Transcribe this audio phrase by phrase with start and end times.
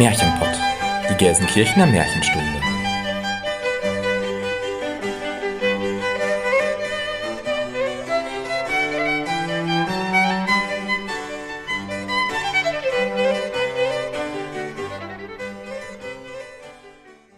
[0.00, 0.58] Märchenpott,
[1.10, 2.46] die Gelsenkirchener Märchenstunde.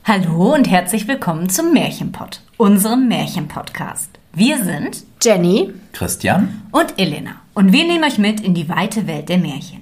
[0.04, 4.20] Hallo und herzlich willkommen zum Märchenpott, unserem Märchenpodcast.
[4.34, 5.72] Wir sind Jenny.
[5.92, 6.62] Christian.
[6.70, 7.40] Und Elena.
[7.54, 9.81] Und wir nehmen euch mit in die weite Welt der Märchen,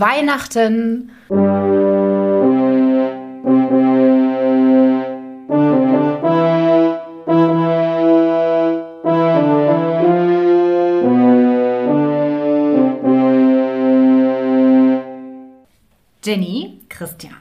[0.00, 1.10] Weihnachten.
[16.22, 17.36] Jenny, Christian,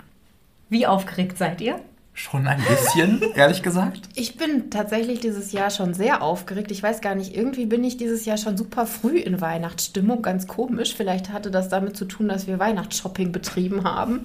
[0.69, 1.79] wie aufgeregt seid ihr?
[2.15, 4.09] Schon ein bisschen, ehrlich gesagt.
[4.15, 6.71] Ich bin tatsächlich dieses Jahr schon sehr aufgeregt.
[6.71, 10.21] Ich weiß gar nicht, irgendwie bin ich dieses Jahr schon super früh in Weihnachtsstimmung.
[10.21, 10.95] Ganz komisch.
[10.95, 14.23] Vielleicht hatte das damit zu tun, dass wir Weihnachtsshopping betrieben haben.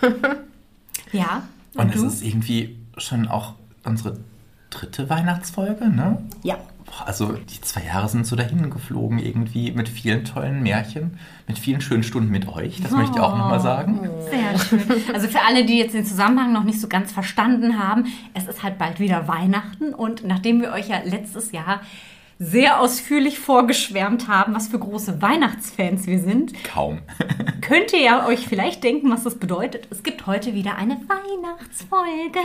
[1.12, 1.42] Ja.
[1.74, 2.06] Und, du?
[2.06, 3.54] es ist irgendwie schon auch
[3.84, 4.18] unsere
[4.70, 6.22] dritte Weihnachtsfolge, ne?
[6.42, 6.58] Ja.
[6.92, 11.58] Boah, Also die zwei Jahre sind so dahin geflogen irgendwie mit vielen tollen Märchen, mit
[11.58, 12.80] vielen schönen Stunden mit euch.
[12.82, 14.08] Das möchte ich auch nochmal sagen.
[14.30, 14.82] Sehr schön.
[15.14, 18.62] Also für alle, die jetzt den Zusammenhang noch nicht so ganz verstanden haben, es ist
[18.62, 21.80] halt bald wieder Weihnachten und nachdem wir euch ja letztes Jahr
[22.42, 26.98] sehr ausführlich vorgeschwärmt haben, was für große Weihnachtsfans wir sind, Kaum.
[27.60, 29.86] könnt ihr ja euch vielleicht denken, was das bedeutet.
[29.90, 32.40] Es gibt heute wieder eine Weihnachtsfolge.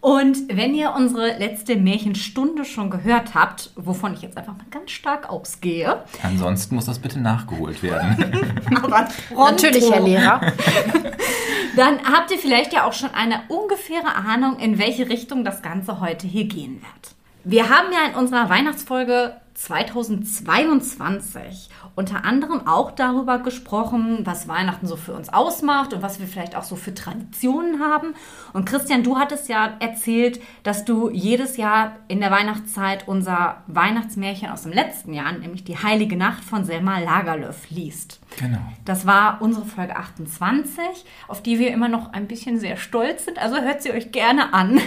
[0.00, 4.90] Und wenn ihr unsere letzte Märchenstunde schon gehört habt, wovon ich jetzt einfach mal ganz
[4.90, 8.52] stark ausgehe, Ansonsten muss das bitte nachgeholt werden.
[8.82, 10.40] aber Natürlich, Herr Lehrer.
[11.76, 16.00] Dann habt ihr vielleicht ja auch schon eine ungefähre Ahnung, in welche Richtung das Ganze
[16.00, 17.14] heute hier gehen wird.
[17.44, 24.96] Wir haben ja in unserer Weihnachtsfolge 2022 unter anderem auch darüber gesprochen, was Weihnachten so
[24.96, 28.14] für uns ausmacht und was wir vielleicht auch so für Traditionen haben.
[28.52, 34.50] Und Christian, du hattest ja erzählt, dass du jedes Jahr in der Weihnachtszeit unser Weihnachtsmärchen
[34.50, 38.20] aus dem letzten Jahr, nämlich die Heilige Nacht von Selma Lagerlöf, liest.
[38.38, 38.58] genau.
[38.84, 40.84] Das war unsere Folge 28,
[41.28, 43.38] auf die wir immer noch ein bisschen sehr stolz sind.
[43.38, 44.80] Also hört sie euch gerne an.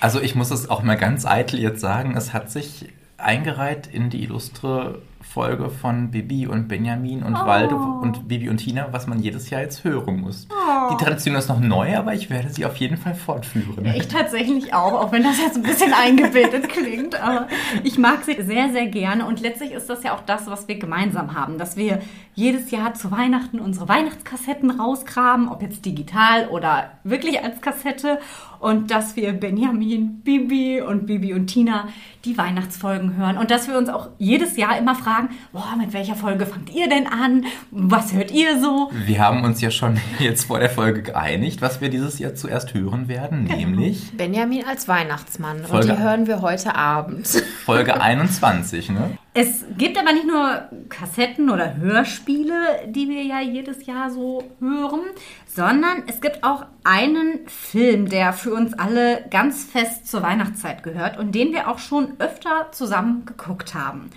[0.00, 4.10] Also ich muss es auch mal ganz eitel jetzt sagen, es hat sich eingereiht in
[4.10, 5.00] die illustre
[5.32, 9.62] Folge von Bibi und Benjamin und Waldo und Bibi und Tina, was man jedes Jahr
[9.62, 10.46] jetzt hören muss.
[10.90, 13.86] Die Tradition ist noch neu, aber ich werde sie auf jeden Fall fortführen.
[13.94, 17.18] Ich tatsächlich auch, auch wenn das jetzt ein bisschen eingebildet klingt.
[17.18, 17.48] Aber
[17.82, 19.24] ich mag sie sehr, sehr gerne.
[19.24, 22.02] Und letztlich ist das ja auch das, was wir gemeinsam haben, dass wir
[22.34, 28.18] jedes Jahr zu Weihnachten unsere Weihnachtskassetten rausgraben, ob jetzt digital oder wirklich als Kassette.
[28.62, 31.88] Und dass wir Benjamin, Bibi und Bibi und Tina
[32.24, 33.36] die Weihnachtsfolgen hören.
[33.36, 36.88] Und dass wir uns auch jedes Jahr immer fragen, boah, mit welcher Folge fangt ihr
[36.88, 37.44] denn an?
[37.72, 38.88] Was hört ihr so?
[39.04, 42.72] Wir haben uns ja schon jetzt vor der Folge geeinigt, was wir dieses Jahr zuerst
[42.72, 45.64] hören werden, nämlich Benjamin als Weihnachtsmann.
[45.64, 47.26] Folge- Und die hören wir heute Abend.
[47.64, 49.18] Folge 21, ne?
[49.34, 55.00] Es gibt aber nicht nur Kassetten oder Hörspiele, die wir ja jedes Jahr so hören,
[55.46, 61.18] sondern es gibt auch einen Film, der für uns alle ganz fest zur Weihnachtszeit gehört
[61.18, 64.10] und den wir auch schon öfter zusammen geguckt haben.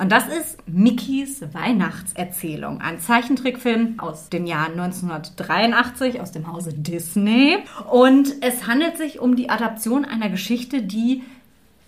[0.00, 7.58] Und das ist Mickeys Weihnachtserzählung, ein Zeichentrickfilm aus dem Jahr 1983 aus dem Hause Disney.
[7.90, 11.22] Und es handelt sich um die Adaption einer Geschichte, die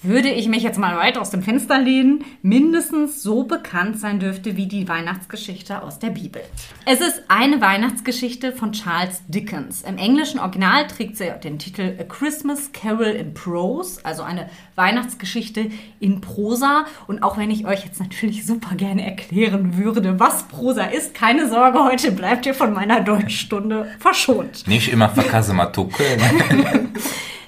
[0.04, 4.56] würde ich mich jetzt mal weit aus dem Fenster lehnen, mindestens so bekannt sein dürfte
[4.56, 6.42] wie die Weihnachtsgeschichte aus der Bibel.
[6.84, 9.82] Es ist eine Weihnachtsgeschichte von Charles Dickens.
[9.82, 15.70] Im englischen Original trägt sie den Titel A Christmas Carol in Prose, also eine Weihnachtsgeschichte
[16.00, 16.84] in Prosa.
[17.06, 21.48] Und auch wenn ich euch jetzt natürlich super gerne erklären würde, was Prosa ist, keine
[21.48, 24.66] Sorge, heute bleibt ihr von meiner Deutschstunde verschont.
[24.66, 26.02] Nicht immer verkasse Matuke.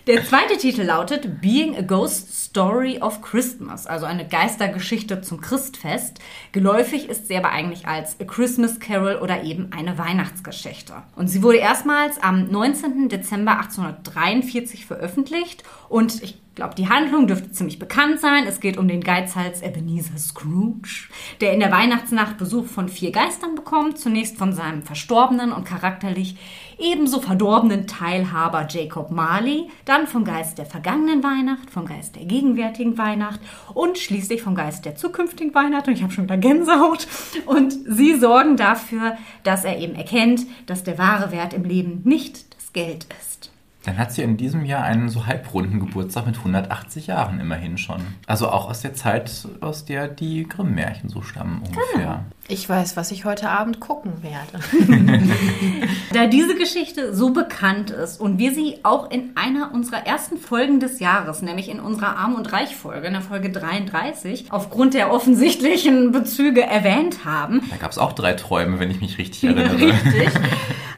[0.06, 6.20] Der zweite Titel lautet Being a Ghost Story of Christmas, also eine Geistergeschichte zum Christfest.
[6.52, 10.94] Geläufig ist sie aber eigentlich als A Christmas Carol oder eben eine Weihnachtsgeschichte.
[11.16, 13.10] Und sie wurde erstmals am 19.
[13.10, 18.44] Dezember 1843 veröffentlicht und ich glaube, die Handlung dürfte ziemlich bekannt sein.
[18.48, 21.10] Es geht um den Geizhals Ebenezer Scrooge,
[21.42, 23.98] der in der Weihnachtsnacht Besuch von vier Geistern bekommt.
[23.98, 26.36] Zunächst von seinem verstorbenen und charakterlich
[26.78, 32.98] ebenso verdorbenen Teilhaber Jacob Marley, dann vom Geist der vergangenen Weihnacht, vom Geist der gegenwärtigen
[32.98, 33.40] Weihnacht
[33.74, 35.88] und schließlich vom Geist der zukünftigen Weihnacht.
[35.88, 37.06] Und ich habe schon wieder Gänsehaut.
[37.46, 42.54] Und sie sorgen dafür, dass er eben erkennt, dass der wahre Wert im Leben nicht
[42.54, 43.50] das Geld ist.
[43.86, 48.02] Dann hat sie in diesem Jahr einen so halbrunden Geburtstag mit 180 Jahren immerhin schon.
[48.26, 49.30] Also auch aus der Zeit,
[49.60, 51.94] aus der die Grimm-Märchen so stammen ungefähr.
[51.94, 52.20] Genau.
[52.48, 54.60] Ich weiß, was ich heute Abend gucken werde.
[56.12, 60.80] da diese Geschichte so bekannt ist und wir sie auch in einer unserer ersten Folgen
[60.80, 66.10] des Jahres, nämlich in unserer Arm- und Reich-Folge, in der Folge 33, aufgrund der offensichtlichen
[66.10, 67.62] Bezüge erwähnt haben.
[67.70, 69.74] Da gab es auch drei Träume, wenn ich mich richtig erinnere.
[69.78, 70.30] richtig.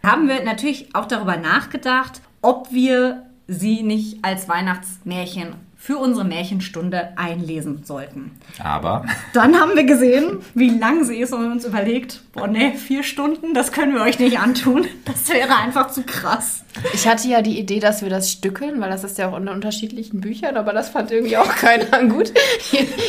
[0.03, 7.17] haben wir natürlich auch darüber nachgedacht, ob wir sie nicht als Weihnachtsmärchen für unsere Märchenstunde
[7.17, 8.33] einlesen sollten.
[8.63, 9.07] Aber.
[9.33, 13.55] Dann haben wir gesehen, wie lang sie ist und uns überlegt, boah, ne, vier Stunden,
[13.55, 14.87] das können wir euch nicht antun.
[15.05, 16.65] Das wäre einfach zu krass.
[16.93, 19.49] Ich hatte ja die Idee, dass wir das stückeln, weil das ist ja auch in
[19.49, 22.33] unterschiedlichen Büchern, aber das fand irgendwie auch keiner gut.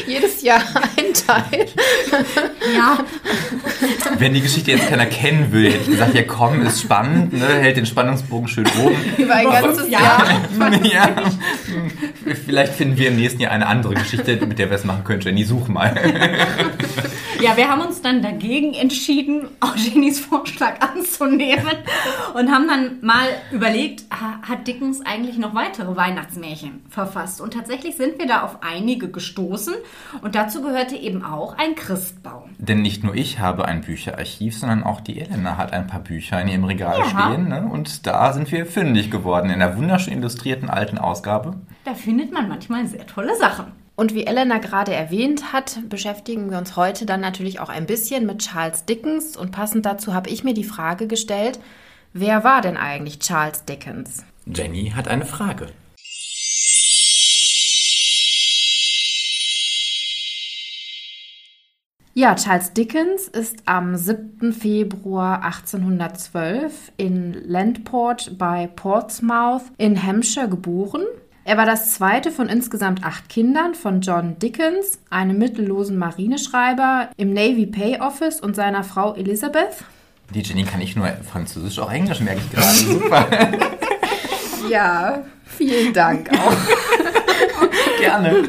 [0.07, 0.61] Jedes Jahr
[0.95, 1.65] ein Teil.
[2.75, 2.99] Ja.
[4.19, 7.47] Wenn die Geschichte jetzt keiner kennen will, hätte ich gesagt, ja komm, ist spannend, ne?
[7.47, 8.95] hält den Spannungsbogen schön oben.
[9.17, 10.23] Über ein ganzes Jahr.
[10.83, 11.09] ja.
[12.35, 15.21] Vielleicht finden wir im nächsten Jahr eine andere Geschichte, mit der wir es machen können.
[15.21, 15.95] Jenny, such mal.
[17.41, 21.77] Ja, wir haben uns dann dagegen entschieden, Eugenies Vorschlag anzunehmen
[22.33, 27.39] und haben dann mal überlegt, hat Dickens eigentlich noch weitere Weihnachtsmärchen verfasst?
[27.39, 29.73] Und tatsächlich sind wir da auf einige gestoßen
[30.21, 32.49] und dazu gehörte eben auch ein Christbaum.
[32.57, 36.41] Denn nicht nur ich habe ein Bücherarchiv, sondern auch die Elena hat ein paar Bücher
[36.41, 37.05] in ihrem Regal ja.
[37.05, 37.47] stehen.
[37.47, 37.69] Ne?
[37.71, 41.55] Und da sind wir fündig geworden in der wunderschön illustrierten alten Ausgabe.
[41.85, 43.71] Da findet man manchmal sehr tolle Sachen.
[43.95, 48.25] Und wie Elena gerade erwähnt hat, beschäftigen wir uns heute dann natürlich auch ein bisschen
[48.25, 49.37] mit Charles Dickens.
[49.37, 51.59] Und passend dazu habe ich mir die Frage gestellt,
[52.11, 54.25] wer war denn eigentlich Charles Dickens?
[54.45, 55.67] Jenny hat eine Frage.
[62.13, 64.51] Ja, Charles Dickens ist am 7.
[64.51, 71.05] Februar 1812 in Landport bei Portsmouth in Hampshire geboren.
[71.49, 77.33] Er war das zweite von insgesamt acht Kindern von John Dickens, einem mittellosen Marineschreiber im
[77.33, 79.77] Navy Pay Office und seiner Frau Elizabeth.
[80.31, 82.75] Die Jenny kann ich nur Französisch, auch Englisch merke ich gerade.
[82.75, 83.27] Super.
[84.69, 86.55] ja, vielen Dank auch.
[87.99, 88.43] Gerne.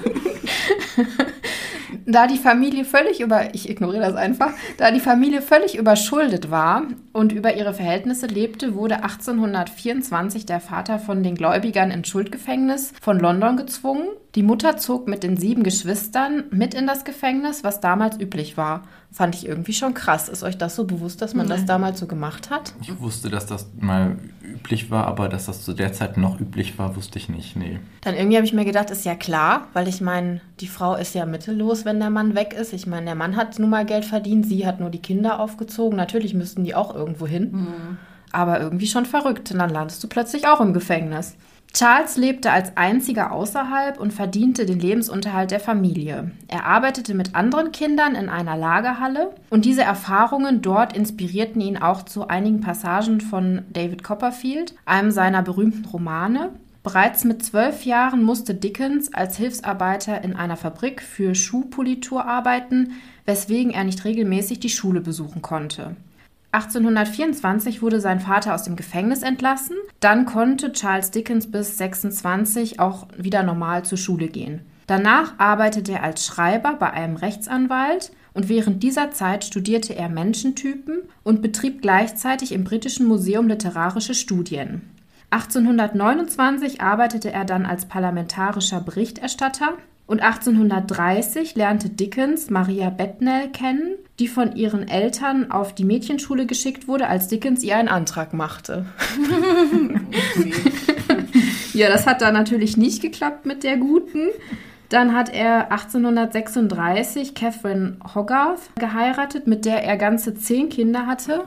[2.11, 6.83] Da die Familie völlig über, ich ignoriere das einfach, da die Familie völlig überschuldet war
[7.13, 13.21] und über ihre Verhältnisse lebte, wurde 1824 der Vater von den Gläubigern in Schuldgefängnis von
[13.21, 14.09] London gezwungen.
[14.35, 18.83] Die Mutter zog mit den sieben Geschwistern mit in das Gefängnis, was damals üblich war.
[19.13, 20.29] Fand ich irgendwie schon krass.
[20.29, 21.59] Ist euch das so bewusst, dass man Nein.
[21.59, 22.73] das damals so gemacht hat?
[22.81, 26.79] Ich wusste, dass das mal üblich war, aber dass das zu der Zeit noch üblich
[26.79, 27.57] war, wusste ich nicht.
[27.57, 27.81] Nee.
[28.03, 31.15] Dann irgendwie habe ich mir gedacht, ist ja klar, weil ich meine, die Frau ist
[31.17, 32.73] ja mittellos, wenn der Mann weg ist.
[32.73, 35.97] Ich meine, der Mann hat nun mal Geld verdient, sie hat nur die Kinder aufgezogen.
[35.97, 37.51] Natürlich müssten die auch irgendwo hin.
[37.53, 37.99] Mhm.
[38.33, 39.51] Aber irgendwie schon verrückt.
[39.53, 41.37] Und dann landest du plötzlich auch im Gefängnis.
[41.73, 46.33] Charles lebte als einziger außerhalb und verdiente den Lebensunterhalt der Familie.
[46.49, 52.03] Er arbeitete mit anderen Kindern in einer Lagerhalle und diese Erfahrungen dort inspirierten ihn auch
[52.03, 56.51] zu einigen Passagen von David Copperfield, einem seiner berühmten Romane.
[56.83, 62.93] Bereits mit zwölf Jahren musste Dickens als Hilfsarbeiter in einer Fabrik für Schuhpolitur arbeiten,
[63.27, 65.97] weswegen er nicht regelmäßig die Schule besuchen konnte.
[66.53, 69.77] 1824 wurde sein Vater aus dem Gefängnis entlassen.
[70.01, 74.63] Dann konnte Charles Dickens bis 26 auch wieder normal zur Schule gehen.
[74.87, 81.03] Danach arbeitete er als Schreiber bei einem Rechtsanwalt und während dieser Zeit studierte er Menschentypen
[81.23, 84.90] und betrieb gleichzeitig im Britischen Museum literarische Studien.
[85.31, 89.77] 1829 arbeitete er dann als parlamentarischer Berichterstatter
[90.11, 96.89] und 1830 lernte Dickens Maria Bethnal kennen, die von ihren Eltern auf die Mädchenschule geschickt
[96.89, 98.87] wurde, als Dickens ihr einen Antrag machte.
[101.75, 104.31] ja, das hat da natürlich nicht geklappt mit der Guten.
[104.89, 111.45] Dann hat er 1836 Catherine Hogarth geheiratet, mit der er ganze zehn Kinder hatte.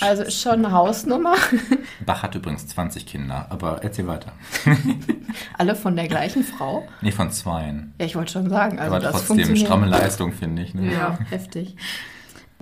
[0.00, 1.34] Also ist schon eine Hausnummer.
[2.06, 4.32] Bach hat übrigens 20 Kinder, aber erzähl weiter.
[5.58, 6.88] Alle von der gleichen Frau?
[7.00, 7.94] Nee, von zweien.
[7.98, 8.78] Ja, ich wollte schon sagen.
[8.78, 10.74] Also aber trotzdem stramme Leistung, finde ich.
[10.74, 10.92] Ne?
[10.92, 11.76] Ja, heftig.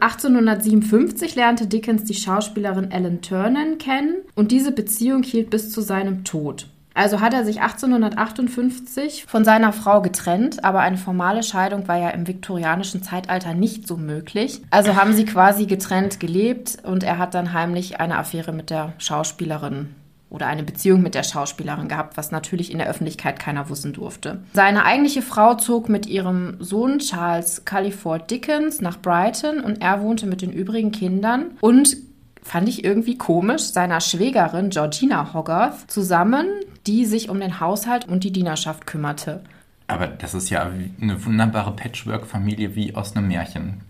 [0.00, 6.24] 1857 lernte Dickens die Schauspielerin Ellen Ternan kennen und diese Beziehung hielt bis zu seinem
[6.24, 6.68] Tod.
[6.94, 12.10] Also hat er sich 1858 von seiner Frau getrennt, aber eine formale Scheidung war ja
[12.10, 14.60] im viktorianischen Zeitalter nicht so möglich.
[14.70, 18.92] Also haben sie quasi getrennt gelebt und er hat dann heimlich eine Affäre mit der
[18.98, 19.94] Schauspielerin
[20.30, 24.38] oder eine Beziehung mit der Schauspielerin gehabt, was natürlich in der Öffentlichkeit keiner wissen durfte.
[24.52, 30.26] Seine eigentliche Frau zog mit ihrem Sohn Charles Culliford Dickens nach Brighton und er wohnte
[30.26, 31.96] mit den übrigen Kindern und
[32.42, 36.46] fand ich irgendwie komisch, seiner Schwägerin Georgina Hogarth zusammen,
[36.86, 39.42] die sich um den Haushalt und die Dienerschaft kümmerte.
[39.86, 40.70] Aber das ist ja
[41.00, 43.80] eine wunderbare Patchwork-Familie wie aus einem Märchen.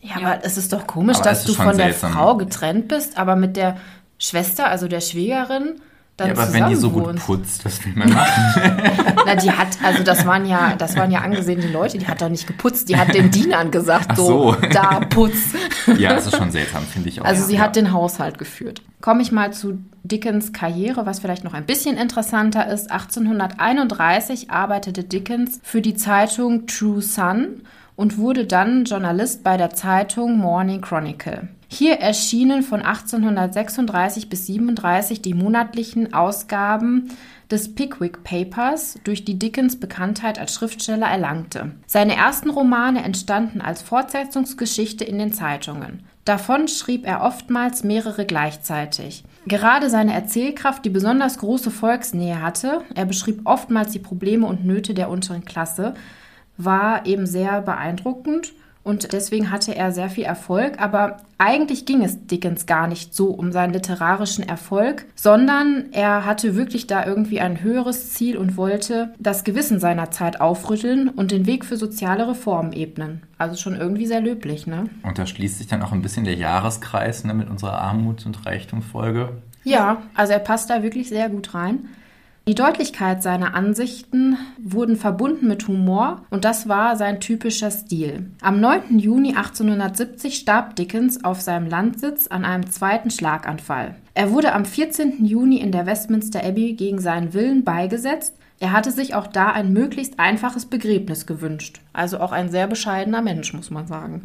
[0.00, 2.12] Ja, aber es ist doch komisch, Aber dass du von der seltsam.
[2.12, 3.76] Frau getrennt bist, aber mit der
[4.18, 5.80] Schwester, also der Schwägerin,
[6.16, 8.62] dann Ja, aber wenn die so gut putzt, was will man machen?
[9.26, 12.28] Na, die hat, also das waren ja, das waren ja angesehene Leute, die hat doch
[12.28, 14.56] nicht geputzt, die hat den Dienern gesagt, so, so.
[14.72, 15.54] da putz.
[15.98, 17.24] ja, das ist schon seltsam, finde ich auch.
[17.24, 17.60] Also sie ja.
[17.62, 18.82] hat den Haushalt geführt.
[19.00, 22.90] Komme ich mal zu Dickens Karriere, was vielleicht noch ein bisschen interessanter ist.
[22.90, 27.62] 1831 arbeitete Dickens für die Zeitung True Sun
[27.96, 31.48] und wurde dann Journalist bei der Zeitung Morning Chronicle.
[31.76, 37.10] Hier erschienen von 1836 bis 37 die monatlichen Ausgaben
[37.50, 41.72] des Pickwick Papers, durch die Dickens Bekanntheit als Schriftsteller erlangte.
[41.88, 46.04] Seine ersten Romane entstanden als Fortsetzungsgeschichte in den Zeitungen.
[46.24, 49.24] Davon schrieb er oftmals mehrere gleichzeitig.
[49.46, 54.94] Gerade seine Erzählkraft, die besonders große Volksnähe hatte, er beschrieb oftmals die Probleme und Nöte
[54.94, 55.94] der unteren Klasse,
[56.56, 58.52] war eben sehr beeindruckend
[58.84, 60.78] und deswegen hatte er sehr viel Erfolg.
[60.78, 66.54] Aber eigentlich ging es Dickens gar nicht so um seinen literarischen Erfolg, sondern er hatte
[66.54, 71.46] wirklich da irgendwie ein höheres Ziel und wollte das Gewissen seiner Zeit aufrütteln und den
[71.46, 73.22] Weg für soziale Reformen ebnen.
[73.38, 74.84] Also schon irgendwie sehr löblich, ne?
[75.02, 78.44] Und da schließt sich dann auch ein bisschen der Jahreskreis ne, mit unserer Armut- und
[78.44, 79.30] Reichtumfolge.
[79.64, 81.88] Ja, also er passt da wirklich sehr gut rein.
[82.46, 88.26] Die Deutlichkeit seiner Ansichten wurden verbunden mit Humor und das war sein typischer Stil.
[88.42, 88.98] Am 9.
[88.98, 93.94] Juni 1870 starb Dickens auf seinem Landsitz an einem zweiten Schlaganfall.
[94.12, 95.24] Er wurde am 14.
[95.24, 98.34] Juni in der Westminster Abbey gegen seinen Willen beigesetzt.
[98.60, 101.80] Er hatte sich auch da ein möglichst einfaches Begräbnis gewünscht.
[101.94, 104.20] Also auch ein sehr bescheidener Mensch, muss man sagen.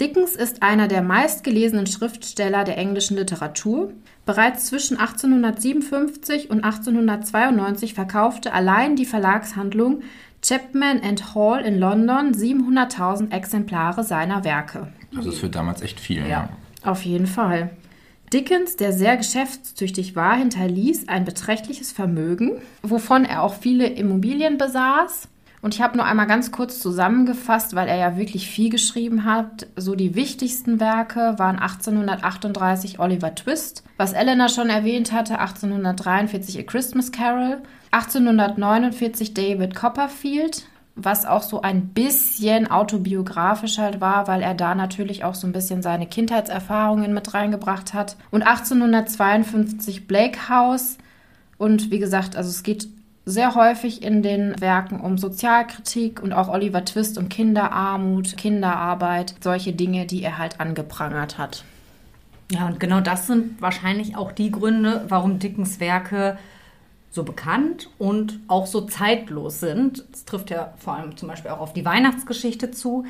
[0.00, 3.92] Dickens ist einer der meistgelesenen Schriftsteller der englischen Literatur.
[4.26, 10.02] Bereits zwischen 1857 und 1892 verkaufte allein die Verlagshandlung
[10.42, 14.88] Chapman and Hall in London 700.000 Exemplare seiner Werke.
[15.14, 16.48] Das ist für damals echt viel, ja.
[16.82, 17.70] Auf jeden Fall.
[18.32, 25.28] Dickens, der sehr geschäftstüchtig war, hinterließ ein beträchtliches Vermögen, wovon er auch viele Immobilien besaß.
[25.66, 29.66] Und ich habe nur einmal ganz kurz zusammengefasst, weil er ja wirklich viel geschrieben hat.
[29.74, 36.62] So die wichtigsten Werke waren 1838 Oliver Twist, was Elena schon erwähnt hatte, 1843 A
[36.62, 44.54] Christmas Carol, 1849 David Copperfield, was auch so ein bisschen autobiografisch halt war, weil er
[44.54, 48.16] da natürlich auch so ein bisschen seine Kindheitserfahrungen mit reingebracht hat.
[48.30, 50.96] Und 1852 Blake House.
[51.58, 52.86] Und wie gesagt, also es geht
[53.28, 59.72] sehr häufig in den Werken um Sozialkritik und auch Oliver Twist um Kinderarmut, Kinderarbeit, solche
[59.72, 61.64] Dinge, die er halt angeprangert hat.
[62.52, 66.38] Ja, und genau das sind wahrscheinlich auch die Gründe, warum Dickens Werke
[67.10, 70.04] so bekannt und auch so zeitlos sind.
[70.12, 73.06] Das trifft ja vor allem zum Beispiel auch auf die Weihnachtsgeschichte zu,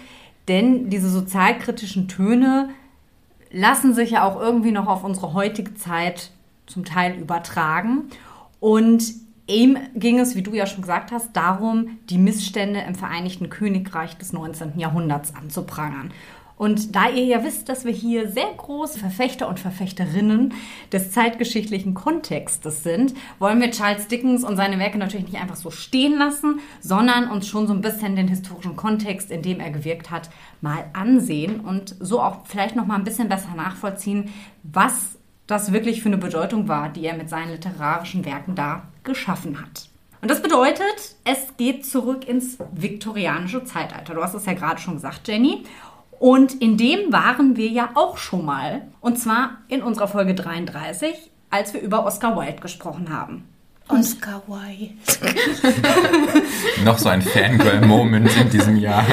[0.48, 2.70] denn diese sozialkritischen Töne
[3.50, 6.30] lassen sich ja auch irgendwie noch auf unsere heutige Zeit
[6.66, 8.04] zum Teil übertragen.
[8.60, 13.50] Und ihm ging es, wie du ja schon gesagt hast, darum, die Missstände im Vereinigten
[13.50, 14.78] Königreich des 19.
[14.78, 16.12] Jahrhunderts anzuprangern.
[16.58, 20.54] Und da ihr ja wisst, dass wir hier sehr große Verfechter und Verfechterinnen
[20.90, 25.70] des zeitgeschichtlichen Kontextes sind, wollen wir Charles Dickens und seine Werke natürlich nicht einfach so
[25.70, 30.10] stehen lassen, sondern uns schon so ein bisschen den historischen Kontext, in dem er gewirkt
[30.10, 30.30] hat,
[30.62, 35.15] mal ansehen und so auch vielleicht noch mal ein bisschen besser nachvollziehen, was
[35.46, 39.88] das wirklich für eine Bedeutung war, die er mit seinen literarischen Werken da geschaffen hat.
[40.20, 44.14] Und das bedeutet, es geht zurück ins viktorianische Zeitalter.
[44.14, 45.64] Du hast es ja gerade schon gesagt, Jenny.
[46.18, 48.88] Und in dem waren wir ja auch schon mal.
[49.00, 53.44] Und zwar in unserer Folge 33, als wir über Oscar Wilde gesprochen haben.
[53.88, 54.94] Oscar Wilde.
[56.84, 59.04] Noch so ein Fangirl-Moment in diesem Jahr.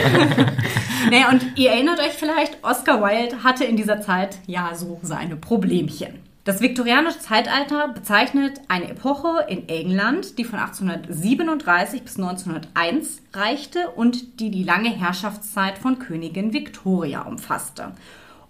[1.12, 5.36] naja, und ihr erinnert euch vielleicht, Oscar Wilde hatte in dieser Zeit ja so seine
[5.36, 6.20] Problemchen.
[6.44, 14.42] Das viktorianische Zeitalter bezeichnet eine Epoche in England, die von 1837 bis 1901 reichte und
[14.42, 17.94] die die lange Herrschaftszeit von Königin Victoria umfasste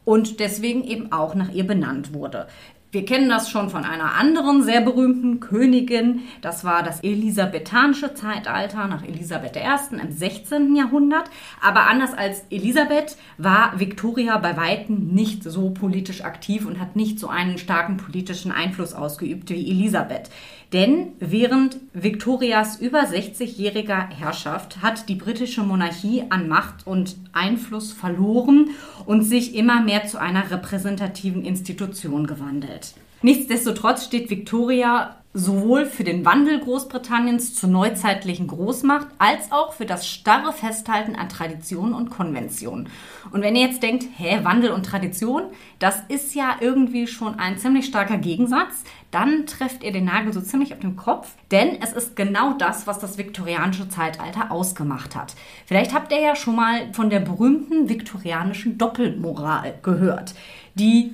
[0.05, 2.47] und deswegen eben auch nach ihr benannt wurde.
[2.93, 6.21] Wir kennen das schon von einer anderen sehr berühmten Königin.
[6.41, 9.95] Das war das elisabethanische Zeitalter nach Elisabeth I.
[9.99, 10.75] im 16.
[10.75, 11.23] Jahrhundert.
[11.59, 17.17] Aber anders als Elisabeth war Victoria bei Weitem nicht so politisch aktiv und hat nicht
[17.17, 20.29] so einen starken politischen Einfluss ausgeübt wie Elisabeth.
[20.73, 28.71] Denn während Victorias über 60-jähriger Herrschaft hat die britische Monarchie an Macht und Einfluss verloren
[29.05, 32.95] und sich immer mehr zu einer repräsentativen Institution gewandelt.
[33.21, 40.07] Nichtsdestotrotz steht Victoria sowohl für den Wandel Großbritanniens zur neuzeitlichen Großmacht als auch für das
[40.07, 42.87] starre Festhalten an Tradition und Konvention.
[43.31, 45.43] Und wenn ihr jetzt denkt, hä, Wandel und Tradition,
[45.79, 50.41] das ist ja irgendwie schon ein ziemlich starker Gegensatz, dann trefft ihr den Nagel so
[50.41, 55.35] ziemlich auf den Kopf, denn es ist genau das, was das viktorianische Zeitalter ausgemacht hat.
[55.65, 60.35] Vielleicht habt ihr ja schon mal von der berühmten viktorianischen Doppelmoral gehört,
[60.75, 61.13] die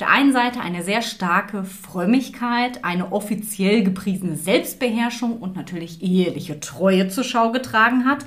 [0.00, 7.08] der einen Seite eine sehr starke Frömmigkeit, eine offiziell gepriesene Selbstbeherrschung und natürlich eheliche Treue
[7.08, 8.24] zur Schau getragen hat.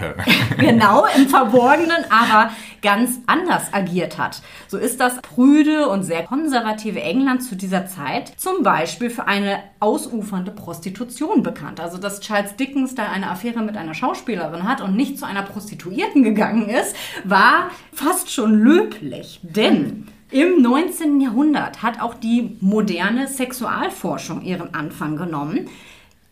[0.58, 4.40] genau, im Verborgenen, aber ganz anders agiert hat.
[4.68, 9.58] So ist das prüde und sehr konservative England zu dieser Zeit zum Beispiel für eine
[9.78, 11.80] ausufernde Prostitution bekannt.
[11.80, 15.42] Also, dass Charles Dickens da eine Affäre mit einer Schauspielerin hat und nicht zu einer
[15.42, 19.40] Prostituierten gegangen ist, war fast schon löblich.
[19.42, 21.20] Denn im 19.
[21.20, 25.68] Jahrhundert hat auch die moderne Sexualforschung ihren Anfang genommen.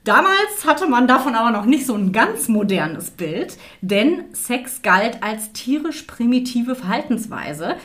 [0.04, 5.22] Damals hatte man davon aber noch nicht so ein ganz modernes Bild, denn Sex galt
[5.22, 7.76] als tierisch primitive Verhaltensweise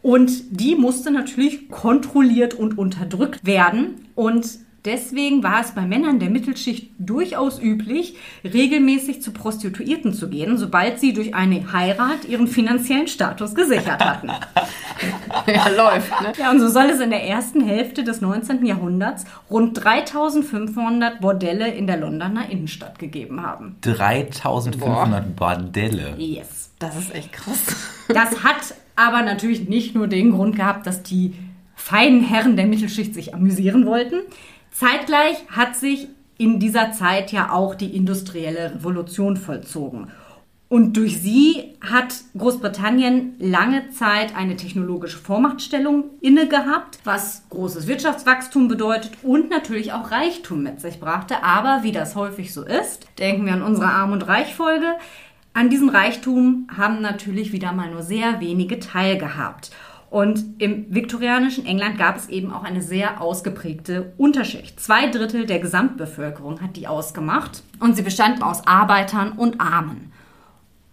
[0.00, 4.46] und die musste natürlich kontrolliert und unterdrückt werden und
[4.86, 8.14] Deswegen war es bei Männern der Mittelschicht durchaus üblich,
[8.44, 14.28] regelmäßig zu Prostituierten zu gehen, sobald sie durch eine Heirat ihren finanziellen Status gesichert hatten.
[15.46, 16.10] ja, läuft.
[16.22, 16.32] Ne?
[16.38, 18.64] Ja, und so soll es in der ersten Hälfte des 19.
[18.64, 23.76] Jahrhunderts rund 3500 Bordelle in der Londoner Innenstadt gegeben haben.
[23.80, 26.14] 3500 Bordelle.
[26.16, 26.70] Yes.
[26.78, 27.58] Das ist echt krass.
[28.08, 31.34] Das hat aber natürlich nicht nur den Grund gehabt, dass die
[31.74, 34.20] feinen Herren der Mittelschicht sich amüsieren wollten.
[34.78, 40.08] Zeitgleich hat sich in dieser Zeit ja auch die industrielle Revolution vollzogen.
[40.68, 48.68] Und durch sie hat Großbritannien lange Zeit eine technologische Vormachtstellung inne gehabt, was großes Wirtschaftswachstum
[48.68, 51.42] bedeutet und natürlich auch Reichtum mit sich brachte.
[51.42, 54.96] Aber wie das häufig so ist, denken wir an unsere Arm- und Reichfolge,
[55.54, 59.70] an diesem Reichtum haben natürlich wieder mal nur sehr wenige teilgehabt.
[60.08, 64.78] Und im viktorianischen England gab es eben auch eine sehr ausgeprägte Unterschicht.
[64.78, 70.12] Zwei Drittel der Gesamtbevölkerung hat die ausgemacht und sie bestanden aus Arbeitern und Armen.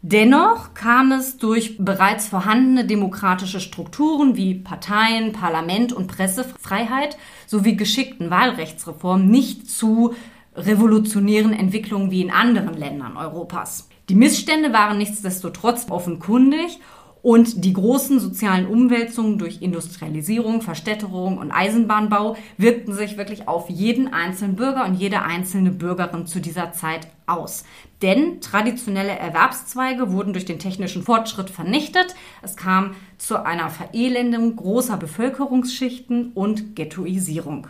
[0.06, 8.30] Dennoch kam es durch bereits vorhandene demokratische Strukturen wie Parteien, Parlament und Pressefreiheit sowie geschickten
[8.30, 10.14] Wahlrechtsreformen nicht zu
[10.56, 13.88] revolutionären Entwicklungen wie in anderen Ländern Europas.
[14.10, 16.82] Die Missstände waren nichtsdestotrotz offenkundig
[17.24, 24.14] und die großen sozialen Umwälzungen durch Industrialisierung, Verstädterung und Eisenbahnbau wirkten sich wirklich auf jeden
[24.14, 27.64] einzelnen Bürger und jede einzelne Bürgerin zu dieser Zeit aus.
[28.02, 32.14] Denn traditionelle Erwerbszweige wurden durch den technischen Fortschritt vernichtet.
[32.42, 37.68] Es kam zu einer Verelendung großer Bevölkerungsschichten und Ghettoisierung.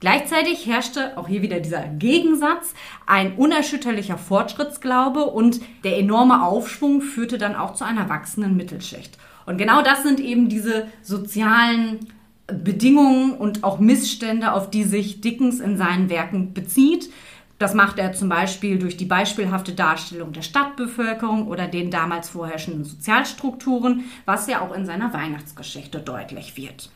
[0.00, 2.74] Gleichzeitig herrschte auch hier wieder dieser Gegensatz,
[3.06, 9.18] ein unerschütterlicher Fortschrittsglaube und der enorme Aufschwung führte dann auch zu einer wachsenden Mittelschicht.
[9.44, 12.00] Und genau das sind eben diese sozialen
[12.46, 17.10] Bedingungen und auch Missstände, auf die sich Dickens in seinen Werken bezieht.
[17.58, 22.84] Das macht er zum Beispiel durch die beispielhafte Darstellung der Stadtbevölkerung oder den damals vorherrschenden
[22.84, 26.90] Sozialstrukturen, was ja auch in seiner Weihnachtsgeschichte deutlich wird.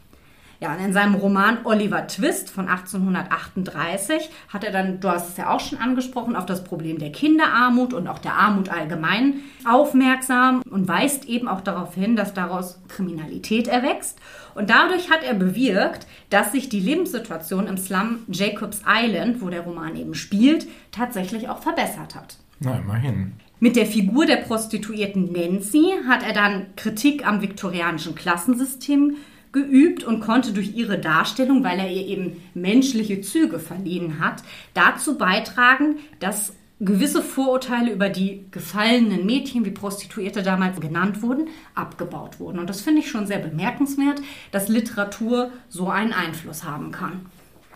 [0.60, 5.36] Ja, und in seinem Roman Oliver Twist von 1838 hat er dann, du hast es
[5.36, 10.62] ja auch schon angesprochen, auf das Problem der Kinderarmut und auch der Armut allgemein aufmerksam
[10.70, 14.18] und weist eben auch darauf hin, dass daraus Kriminalität erwächst.
[14.54, 19.62] Und dadurch hat er bewirkt, dass sich die Lebenssituation im Slum Jacobs Island, wo der
[19.62, 22.36] Roman eben spielt, tatsächlich auch verbessert hat.
[22.60, 23.32] Na, immerhin.
[23.60, 29.16] Mit der Figur der Prostituierten Nancy hat er dann Kritik am viktorianischen Klassensystem
[29.54, 34.42] geübt und konnte durch ihre Darstellung, weil er ihr eben menschliche Züge verliehen hat,
[34.74, 42.40] dazu beitragen, dass gewisse Vorurteile über die gefallenen Mädchen, wie Prostituierte damals genannt wurden, abgebaut
[42.40, 42.58] wurden.
[42.58, 47.26] Und das finde ich schon sehr bemerkenswert, dass Literatur so einen Einfluss haben kann.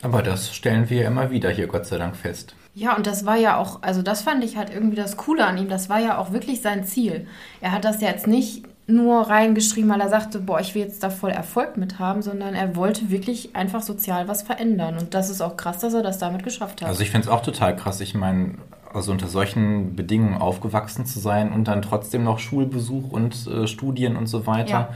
[0.02, 2.54] Aber das stellen wir ja immer wieder hier, Gott sei Dank, fest.
[2.74, 5.58] Ja, und das war ja auch, also das fand ich halt irgendwie das Coole an
[5.58, 5.68] ihm.
[5.68, 7.26] Das war ja auch wirklich sein Ziel.
[7.60, 11.02] Er hat das ja jetzt nicht nur reingeschrieben, weil er sagte, boah, ich will jetzt
[11.02, 14.98] da voll Erfolg mit haben, sondern er wollte wirklich einfach sozial was verändern.
[14.98, 16.88] Und das ist auch krass, dass er das damit geschafft hat.
[16.88, 18.00] Also ich finde es auch total krass.
[18.00, 18.54] Ich meine,
[18.92, 24.16] also unter solchen Bedingungen aufgewachsen zu sein und dann trotzdem noch Schulbesuch und äh, Studien
[24.16, 24.70] und so weiter.
[24.70, 24.88] Ja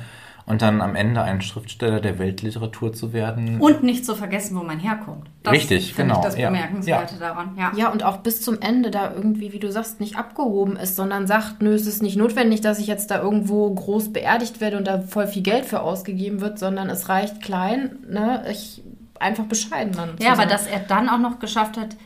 [0.47, 3.61] und dann am Ende ein Schriftsteller der Weltliteratur zu werden.
[3.61, 5.29] Und nicht zu vergessen, wo man herkommt.
[5.43, 6.17] Das Richtig, genau.
[6.17, 7.21] Ich das Bemerkenswerte ja.
[7.21, 7.57] daran.
[7.57, 7.73] Ja.
[7.77, 11.27] ja, und auch bis zum Ende da irgendwie, wie du sagst, nicht abgehoben ist, sondern
[11.27, 14.87] sagt, nö, es ist nicht notwendig, dass ich jetzt da irgendwo groß beerdigt werde und
[14.87, 18.83] da voll viel Geld für ausgegeben wird, sondern es reicht klein, ne, ich
[19.19, 20.11] einfach bescheiden dann.
[20.21, 21.97] Ja, aber dass er dann auch noch geschafft hat,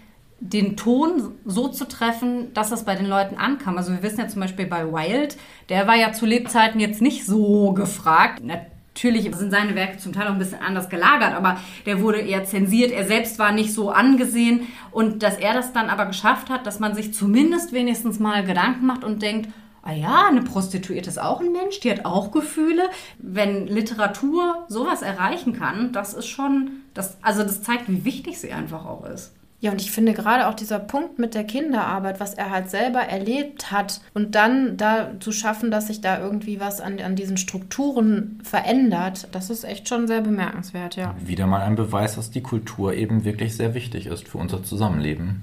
[0.41, 3.79] den Ton so zu treffen, dass es bei den Leuten ankam.
[3.79, 5.37] Also wir wissen ja zum Beispiel bei Wild,
[5.69, 8.43] der war ja zu Lebzeiten jetzt nicht so gefragt.
[8.45, 12.45] Natürlich sind seine Werke zum Teil auch ein bisschen anders gelagert, aber der wurde eher
[12.45, 12.93] zensiert.
[12.93, 14.67] Er selbst war nicht so angesehen.
[14.91, 18.85] Und dass er das dann aber geschafft hat, dass man sich zumindest wenigstens mal Gedanken
[18.87, 19.49] macht und denkt,
[19.83, 22.91] ah ja, eine Prostituierte ist auch ein Mensch, die hat auch Gefühle.
[23.19, 28.53] Wenn Literatur sowas erreichen kann, das ist schon, das, also das zeigt, wie wichtig sie
[28.53, 29.33] einfach auch ist.
[29.61, 33.01] Ja, und ich finde gerade auch dieser Punkt mit der Kinderarbeit, was er halt selber
[33.01, 37.39] erlebt hat und dann da zu schaffen, dass sich da irgendwie was an, an diesen
[37.39, 41.15] Strukturen verändert, das ist echt schon sehr bemerkenswert, ja.
[41.25, 45.43] Wieder mal ein Beweis, dass die Kultur eben wirklich sehr wichtig ist für unser Zusammenleben.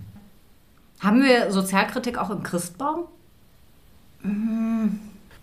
[0.99, 3.05] Haben wir Sozialkritik auch im Christbaum?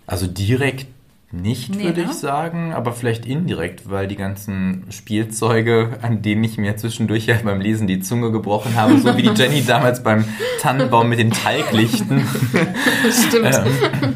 [0.07, 0.87] Also direkt
[1.33, 2.09] nicht, nee, würde ne?
[2.11, 7.37] ich sagen, aber vielleicht indirekt, weil die ganzen Spielzeuge, an denen ich mir zwischendurch ja
[7.45, 10.25] beim Lesen die Zunge gebrochen habe, so wie die Jenny damals beim
[10.61, 12.27] Tannenbaum mit den Teiglichten.
[13.29, 13.61] Stimmt.
[13.63, 14.15] ähm,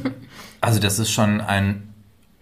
[0.61, 1.94] also das ist schon ein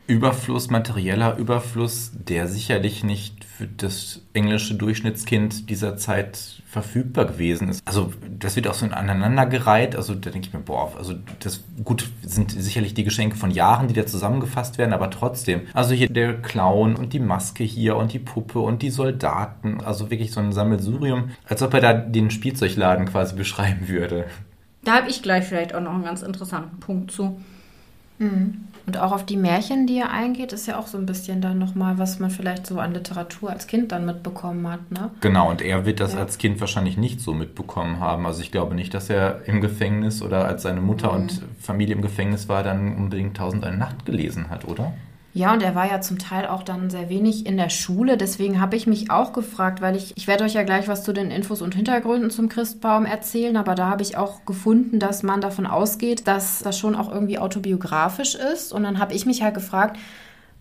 [0.07, 7.87] Überfluss, materieller Überfluss, der sicherlich nicht für das englische Durchschnittskind dieser Zeit verfügbar gewesen ist.
[7.87, 9.95] Also das wird auch so aneinandergereiht.
[9.95, 13.89] Also da denke ich mir, boah, also das gut sind sicherlich die Geschenke von Jahren,
[13.89, 15.63] die da zusammengefasst werden, aber trotzdem.
[15.75, 19.81] Also hier der Clown und die Maske hier und die Puppe und die Soldaten.
[19.83, 24.25] Also wirklich so ein Sammelsurium, als ob er da den Spielzeugladen quasi beschreiben würde.
[24.85, 27.41] Da habe ich gleich vielleicht auch noch einen ganz interessanten Punkt zu.
[28.23, 28.65] Mhm.
[28.85, 31.59] Und auch auf die Märchen, die er eingeht, ist ja auch so ein bisschen dann
[31.59, 34.91] nochmal, was man vielleicht so an Literatur als Kind dann mitbekommen hat.
[34.91, 35.11] Ne?
[35.21, 36.19] Genau, und er wird das ja.
[36.19, 38.27] als Kind wahrscheinlich nicht so mitbekommen haben.
[38.27, 41.21] Also ich glaube nicht, dass er im Gefängnis oder als seine Mutter mhm.
[41.21, 44.93] und Familie im Gefängnis war, dann unbedingt Tausend eine Nacht gelesen hat, oder?
[45.35, 48.19] Ja, und er war ja zum Teil auch dann sehr wenig in der Schule.
[48.19, 51.15] Deswegen habe ich mich auch gefragt, weil ich, ich werde euch ja gleich was zu
[51.15, 55.41] den Infos und Hintergründen zum Christbaum erzählen, aber da habe ich auch gefunden, dass man
[55.41, 58.75] davon ausgeht, dass das schon auch irgendwie autobiografisch ist.
[58.75, 59.97] Und dann habe ich mich halt gefragt,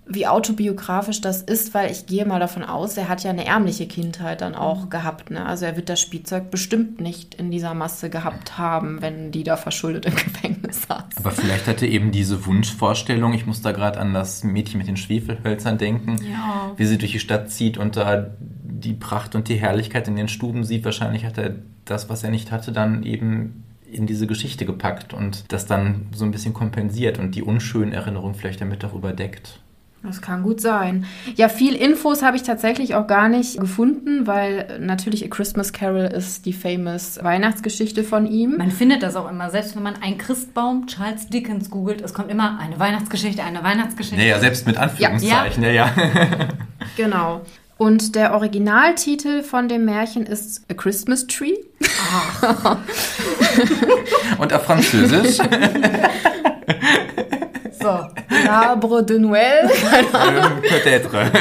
[0.06, 3.88] wie autobiografisch das ist, weil ich gehe mal davon aus, er hat ja eine ärmliche
[3.88, 4.90] Kindheit dann auch mhm.
[4.90, 5.32] gehabt.
[5.32, 5.46] Ne?
[5.46, 9.58] Also er wird das Spielzeug bestimmt nicht in dieser Masse gehabt haben, wenn die da
[9.58, 11.04] verschuldet im Gefängnis saß.
[11.18, 14.98] Aber vielleicht hatte eben diese Wunschvorstellung, ich muss da gerade an das Mädchen mit den
[14.98, 16.72] Schwefelhölzern denken, ja.
[16.76, 20.28] wie sie durch die Stadt zieht und da die Pracht und die Herrlichkeit in den
[20.28, 20.84] Stuben sieht.
[20.84, 25.52] Wahrscheinlich hat er das, was er nicht hatte, dann eben in diese Geschichte gepackt und
[25.52, 29.60] das dann so ein bisschen kompensiert und die unschönen Erinnerungen vielleicht damit auch überdeckt.
[30.04, 31.06] Das kann gut sein.
[31.36, 36.06] Ja, viel Infos habe ich tatsächlich auch gar nicht gefunden, weil natürlich A Christmas Carol
[36.06, 38.58] ist die famous Weihnachtsgeschichte von ihm.
[38.58, 42.32] Man findet das auch immer, selbst wenn man ein Christbaum Charles Dickens googelt, es kommt
[42.32, 44.20] immer eine Weihnachtsgeschichte, eine Weihnachtsgeschichte.
[44.20, 45.94] Ja, ja selbst mit Anführungszeichen, ja, ja.
[45.96, 46.48] ja.
[46.98, 47.42] genau.
[47.78, 51.56] Und der Originaltitel von dem Märchen ist A Christmas Tree.
[52.12, 52.78] Ach.
[54.38, 55.40] Und auf Französisch?
[57.82, 58.00] So,
[58.46, 59.68] L'arbre de Noël.
[60.62, 61.32] Peut-être.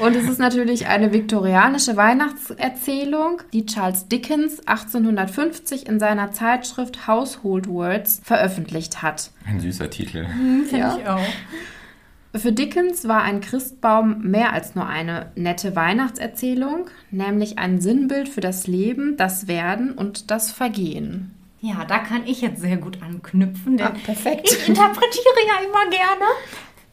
[0.00, 7.68] Und es ist natürlich eine viktorianische Weihnachtserzählung, die Charles Dickens 1850 in seiner Zeitschrift Household
[7.68, 9.30] Words veröffentlicht hat.
[9.46, 10.26] Ein süßer Titel.
[10.26, 10.96] Mhm, Finde ja.
[10.96, 12.40] ich auch.
[12.40, 18.40] Für Dickens war ein Christbaum mehr als nur eine nette Weihnachtserzählung, nämlich ein Sinnbild für
[18.40, 21.34] das Leben, das Werden und das Vergehen.
[21.60, 24.50] Ja, da kann ich jetzt sehr gut anknüpfen, denn ah, perfekt.
[24.50, 26.24] ich interpretiere ja immer gerne.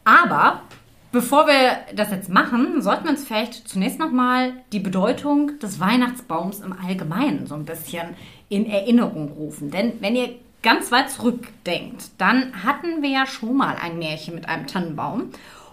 [0.04, 0.62] Aber
[1.10, 6.60] bevor wir das jetzt machen, sollten wir uns vielleicht zunächst nochmal die Bedeutung des Weihnachtsbaums
[6.60, 8.14] im Allgemeinen so ein bisschen
[8.50, 9.70] in Erinnerung rufen.
[9.70, 14.48] Denn wenn ihr ganz weit zurückdenkt, dann hatten wir ja schon mal ein Märchen mit
[14.48, 15.30] einem Tannenbaum.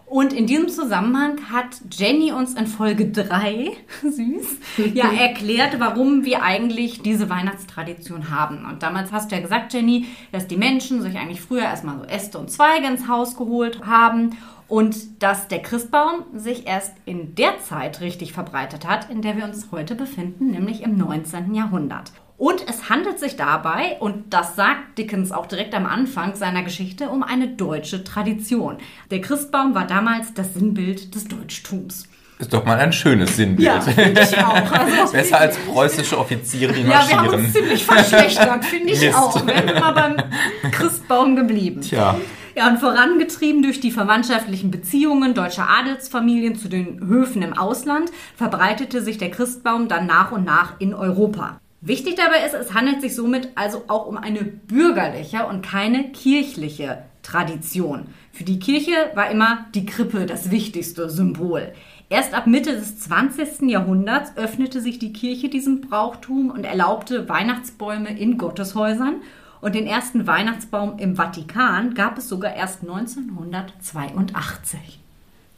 [0.07, 3.71] Und in diesem Zusammenhang hat Jenny uns in Folge 3,
[4.03, 8.65] süß, ja erklärt, warum wir eigentlich diese Weihnachtstradition haben.
[8.65, 12.05] Und damals hast du ja gesagt, Jenny, dass die Menschen sich eigentlich früher erstmal so
[12.05, 14.37] Äste und Zweige ins Haus geholt haben
[14.67, 19.45] und dass der Christbaum sich erst in der Zeit richtig verbreitet hat, in der wir
[19.45, 21.53] uns heute befinden, nämlich im 19.
[21.53, 22.11] Jahrhundert.
[22.37, 27.09] Und es handelt sich dabei, und das sagt Dickens auch direkt am Anfang seiner Geschichte,
[27.09, 28.77] um eine deutsche Tradition.
[29.09, 32.09] Der Christbaum war damals das Sinnbild des Deutschtums.
[32.37, 33.65] Ist doch mal ein schönes Sinnbild.
[33.65, 34.71] Ja, finde ich auch.
[34.71, 37.23] Also, Besser als preußische Offiziere, die ja, marschieren.
[37.23, 39.17] wir haben uns ziemlich verschlechtert, finde ich Mist.
[39.17, 39.47] auch.
[39.47, 41.79] Wir sind mal beim Christbaum geblieben.
[41.79, 42.17] Tja,
[42.57, 49.01] Ja, und vorangetrieben durch die verwandtschaftlichen Beziehungen deutscher Adelsfamilien zu den Höfen im Ausland, verbreitete
[49.01, 51.61] sich der Christbaum dann nach und nach in Europa.
[51.85, 57.03] Wichtig dabei ist, es handelt sich somit also auch um eine bürgerliche und keine kirchliche
[57.21, 58.07] Tradition.
[58.31, 61.73] Für die Kirche war immer die Krippe das wichtigste Symbol.
[62.09, 63.69] Erst ab Mitte des 20.
[63.69, 69.17] Jahrhunderts öffnete sich die Kirche diesem Brauchtum und erlaubte Weihnachtsbäume in Gotteshäusern
[69.61, 75.01] und den ersten Weihnachtsbaum im Vatikan gab es sogar erst 1982.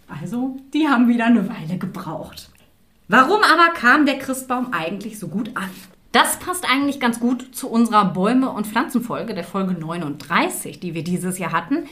[0.09, 2.49] Also, die haben wieder eine Weile gebraucht.
[3.07, 5.69] Warum aber kam der Christbaum eigentlich so gut an?
[6.11, 11.03] Das passt eigentlich ganz gut zu unserer Bäume- und Pflanzenfolge, der Folge 39, die wir
[11.03, 11.85] dieses Jahr hatten.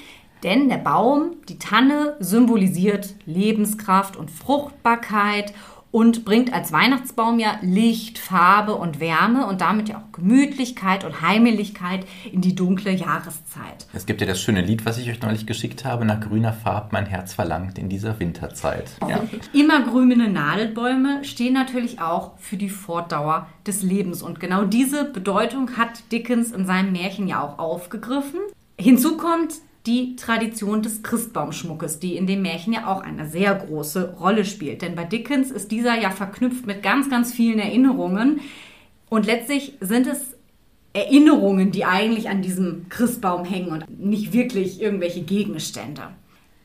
[0.43, 5.53] Denn der Baum, die Tanne, symbolisiert Lebenskraft und Fruchtbarkeit
[5.95, 11.21] und bringt als Weihnachtsbaum ja Licht, Farbe und Wärme und damit ja auch Gemütlichkeit und
[11.21, 13.87] Heimeligkeit in die dunkle Jahreszeit.
[13.93, 16.91] es gibt ja das schöne Lied, was ich euch neulich geschickt habe, nach grüner Farb
[16.91, 18.91] mein Herz verlangt in dieser Winterzeit.
[19.07, 19.23] Ja.
[19.53, 24.21] Immergrüne Nadelbäume stehen natürlich auch für die Fortdauer des Lebens.
[24.21, 28.41] Und genau diese Bedeutung hat Dickens in seinem Märchen ja auch aufgegriffen.
[28.77, 29.53] Hinzu kommt
[29.85, 34.81] die Tradition des Christbaumschmuckes, die in dem Märchen ja auch eine sehr große Rolle spielt.
[34.81, 38.41] Denn bei Dickens ist dieser ja verknüpft mit ganz, ganz vielen Erinnerungen.
[39.09, 40.35] Und letztlich sind es
[40.93, 46.03] Erinnerungen, die eigentlich an diesem Christbaum hängen und nicht wirklich irgendwelche Gegenstände.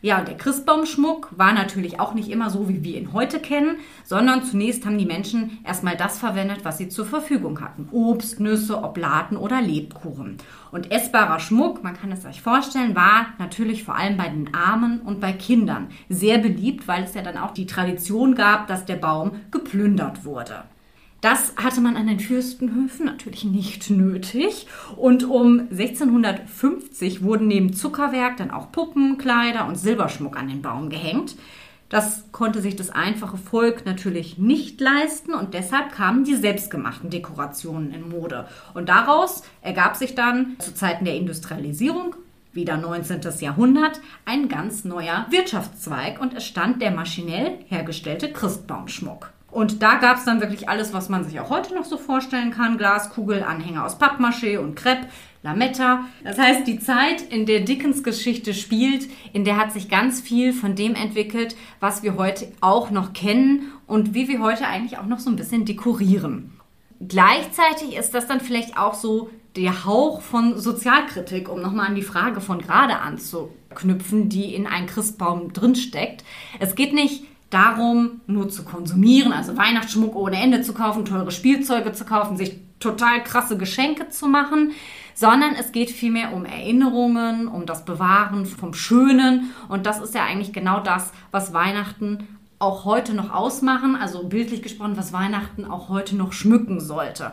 [0.03, 3.77] Ja, und der Christbaumschmuck war natürlich auch nicht immer so, wie wir ihn heute kennen,
[4.03, 7.87] sondern zunächst haben die Menschen erstmal das verwendet, was sie zur Verfügung hatten.
[7.93, 10.39] Obst, Nüsse, Oblaten oder Lebkuchen.
[10.73, 15.01] Und essbarer Schmuck, man kann es sich vorstellen, war natürlich vor allem bei den Armen
[15.01, 18.97] und bei Kindern sehr beliebt, weil es ja dann auch die Tradition gab, dass der
[18.97, 20.65] Baum geplündert wurde.
[21.21, 24.67] Das hatte man an den Fürstenhöfen natürlich nicht nötig.
[24.97, 30.89] Und um 1650 wurden neben Zuckerwerk dann auch Puppen, Kleider und Silberschmuck an den Baum
[30.89, 31.37] gehängt.
[31.91, 37.93] Das konnte sich das einfache Volk natürlich nicht leisten und deshalb kamen die selbstgemachten Dekorationen
[37.93, 38.47] in Mode.
[38.75, 42.15] Und daraus ergab sich dann zu Zeiten der Industrialisierung,
[42.53, 43.21] wieder 19.
[43.41, 49.33] Jahrhundert, ein ganz neuer Wirtschaftszweig und es stand der maschinell hergestellte Christbaumschmuck.
[49.51, 52.51] Und da gab es dann wirklich alles, was man sich auch heute noch so vorstellen
[52.51, 52.79] kann.
[52.79, 55.07] Glaskugel, Anhänger aus Pappmaché und Crepe,
[55.43, 56.05] Lametta.
[56.23, 60.53] Das heißt, die Zeit, in der Dickens Geschichte spielt, in der hat sich ganz viel
[60.53, 65.07] von dem entwickelt, was wir heute auch noch kennen und wie wir heute eigentlich auch
[65.07, 66.53] noch so ein bisschen dekorieren.
[67.01, 72.03] Gleichzeitig ist das dann vielleicht auch so der Hauch von Sozialkritik, um nochmal an die
[72.03, 76.23] Frage von gerade anzuknüpfen, die in einem Christbaum drinsteckt.
[76.61, 81.93] Es geht nicht darum, nur zu konsumieren, also Weihnachtsschmuck ohne Ende zu kaufen, teure Spielzeuge
[81.93, 84.73] zu kaufen, sich total krasse Geschenke zu machen,
[85.15, 90.25] sondern es geht vielmehr um Erinnerungen, um das Bewahren vom Schönen und das ist ja
[90.25, 92.27] eigentlich genau das, was Weihnachten
[92.61, 97.33] auch heute noch ausmachen, also bildlich gesprochen, was Weihnachten auch heute noch schmücken sollte.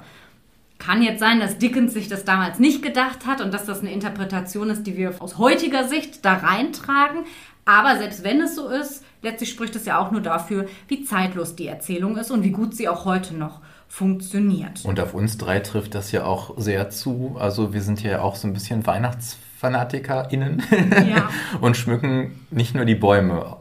[0.79, 3.91] Kann jetzt sein, dass Dickens sich das damals nicht gedacht hat und dass das eine
[3.91, 7.25] Interpretation ist, die wir aus heutiger Sicht da reintragen.
[7.65, 11.55] Aber selbst wenn es so ist, letztlich spricht es ja auch nur dafür, wie zeitlos
[11.55, 14.83] die Erzählung ist und wie gut sie auch heute noch funktioniert.
[14.83, 17.37] Und auf uns drei trifft das ja auch sehr zu.
[17.39, 20.63] Also wir sind ja auch so ein bisschen WeihnachtsfanatikerInnen
[21.09, 21.29] Ja.
[21.61, 23.57] und schmücken nicht nur die Bäume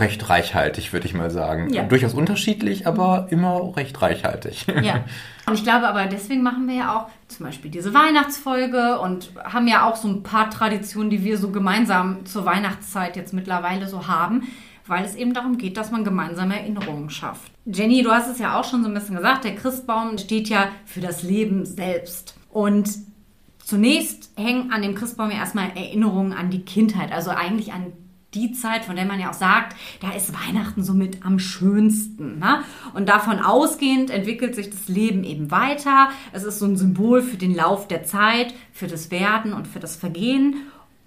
[0.00, 1.72] recht reichhaltig, würde ich mal sagen.
[1.72, 1.84] Ja.
[1.84, 4.66] Durchaus unterschiedlich, aber immer recht reichhaltig.
[4.82, 5.04] Ja.
[5.46, 9.66] Und ich glaube aber, deswegen machen wir ja auch zum Beispiel diese Weihnachtsfolge und haben
[9.66, 14.06] ja auch so ein paar Traditionen, die wir so gemeinsam zur Weihnachtszeit jetzt mittlerweile so
[14.06, 14.48] haben,
[14.86, 17.50] weil es eben darum geht, dass man gemeinsame Erinnerungen schafft.
[17.66, 20.68] Jenny, du hast es ja auch schon so ein bisschen gesagt, der Christbaum steht ja
[20.86, 22.36] für das Leben selbst.
[22.50, 22.90] Und
[23.58, 27.92] zunächst hängen an dem Christbaum ja erstmal Erinnerungen an die Kindheit, also eigentlich an
[28.34, 32.38] die Zeit, von der man ja auch sagt, da ist Weihnachten somit am schönsten.
[32.38, 32.62] Ne?
[32.94, 36.10] Und davon ausgehend entwickelt sich das Leben eben weiter.
[36.32, 39.80] Es ist so ein Symbol für den Lauf der Zeit, für das Werden und für
[39.80, 40.56] das Vergehen.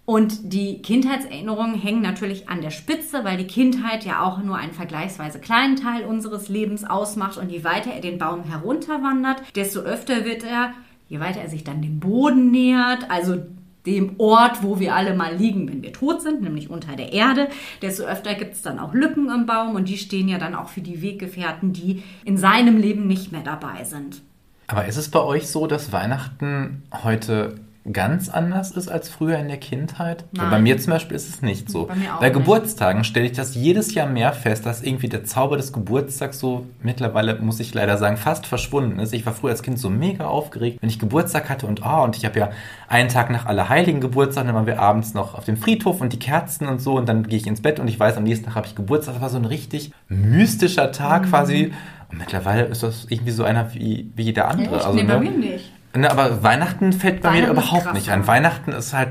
[0.04, 4.74] Und die Kindheitserinnerungen hängen natürlich an der Spitze, weil die Kindheit ja auch nur einen
[4.74, 7.38] vergleichsweise kleinen Teil unseres Lebens ausmacht.
[7.38, 10.74] Und je weiter er den Baum herunterwandert, desto öfter wird er,
[11.08, 13.38] je weiter er sich dann dem Boden nähert, also
[13.86, 17.48] dem Ort, wo wir alle mal liegen, wenn wir tot sind, nämlich unter der Erde,
[17.82, 20.70] desto öfter gibt es dann auch Lücken im Baum und die stehen ja dann auch
[20.70, 24.22] für die Weggefährten, die in seinem Leben nicht mehr dabei sind.
[24.68, 27.56] Aber ist es bei euch so, dass Weihnachten heute
[27.92, 30.26] ganz anders ist als früher in der Kindheit?
[30.34, 31.88] Bei mir zum Beispiel ist es nicht so.
[31.88, 32.30] Bei Bei.
[32.30, 36.66] Geburtstagen stelle ich das jedes Jahr mehr fest, dass irgendwie der Zauber des Geburtstags so
[36.84, 39.14] mittlerweile, muss ich leider sagen, fast verschwunden ist.
[39.14, 42.16] Ich war früher als Kind so mega aufgeregt, wenn ich Geburtstag hatte und ah, und
[42.18, 42.52] ich habe ja
[42.88, 46.20] einen Tag nach Allerheiligen Geburtstag, dann waren wir abends noch auf dem Friedhof und die
[46.20, 48.56] Kerzen und so und dann gehe ich ins Bett und ich weiß, am nächsten Tag
[48.56, 49.16] habe ich Geburtstag.
[49.16, 51.30] Das war so ein richtig mystischer Tag Mhm.
[51.30, 51.74] quasi.
[52.12, 54.76] Und mittlerweile ist das irgendwie so einer wie, wie jeder andere.
[54.86, 55.30] Also, nee, bei ne?
[55.30, 55.72] mir nicht.
[55.94, 58.28] Ne, aber Weihnachten fällt bei mir Weihnachten ist überhaupt krass, nicht an.
[58.28, 59.10] Weihnachten ist halt,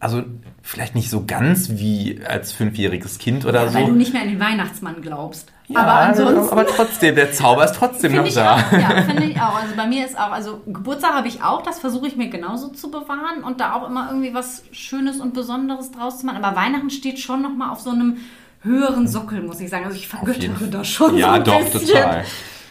[0.00, 0.22] also
[0.62, 3.74] vielleicht nicht so ganz wie als fünfjähriges Kind oder Ja, so.
[3.78, 5.50] weil du nicht mehr an den Weihnachtsmann glaubst.
[5.66, 8.56] ja, aber ansonsten aber trotzdem, der Zauber ist trotzdem noch da.
[8.56, 9.60] auch, ja, finde ich auch.
[9.60, 12.68] Also bei mir ist auch, also Geburtstag habe ich auch, das versuche ich mir genauso
[12.68, 16.44] zu bewahren und da auch immer irgendwie was Schönes und Besonderes draus zu machen.
[16.44, 18.18] Aber Weihnachten steht schon nochmal auf so einem
[18.62, 19.84] höheren Sockel, muss ich sagen.
[19.86, 21.88] Also ich vergöttere das schon Ja, so ein doch, bisschen.
[21.88, 22.24] total.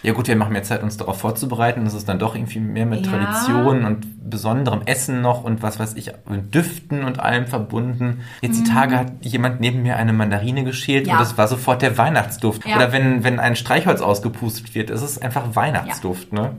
[0.03, 1.83] Ja gut, wir machen mehr Zeit, uns darauf vorzubereiten.
[1.85, 3.11] Das ist dann doch irgendwie mehr mit Ja.
[3.11, 8.21] Tradition und besonderem Essen noch und was weiß ich, mit Düften und allem verbunden.
[8.41, 11.09] Jetzt die Tage hat jemand neben mir eine Mandarine geschält Mhm.
[11.09, 11.13] Ja.
[11.15, 12.65] und das war sofort der Weihnachtsduft.
[12.67, 12.75] Ja.
[12.75, 16.51] Oder wenn, wenn ein Streichholz ausgepustet wird, ist es einfach Weihnachtsduft, ne?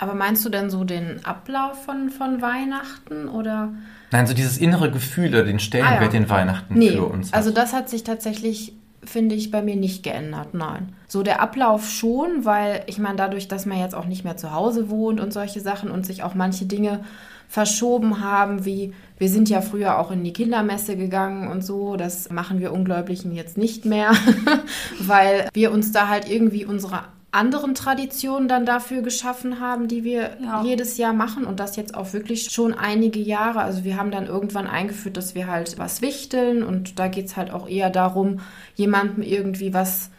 [0.00, 3.70] Aber meinst du denn so den Ablauf von, von Weihnachten oder?
[4.12, 6.08] Nein, so dieses innere Gefühl oder den Stellenwert, Ah, ja.
[6.08, 7.34] den Weihnachten Nee, für uns hat.
[7.34, 10.92] also das hat sich tatsächlich, finde ich, bei mir nicht geändert, nein.
[11.06, 14.52] So der Ablauf schon, weil ich meine, dadurch, dass man jetzt auch nicht mehr zu
[14.52, 17.00] Hause wohnt und solche Sachen und sich auch manche Dinge
[17.48, 22.30] verschoben haben, wie wir sind ja früher auch in die Kindermesse gegangen und so, das
[22.30, 24.12] machen wir Ungläubigen jetzt nicht mehr,
[25.00, 30.38] weil wir uns da halt irgendwie unsere anderen Traditionen dann dafür geschaffen haben, die wir
[30.42, 30.62] Ja.
[30.62, 33.60] jedes Jahr machen und das jetzt auch wirklich schon einige Jahre.
[33.60, 37.36] Also wir haben dann irgendwann eingeführt, dass wir halt was wichteln und da geht es
[37.36, 38.40] halt auch eher darum,
[38.76, 40.10] jemandem irgendwie was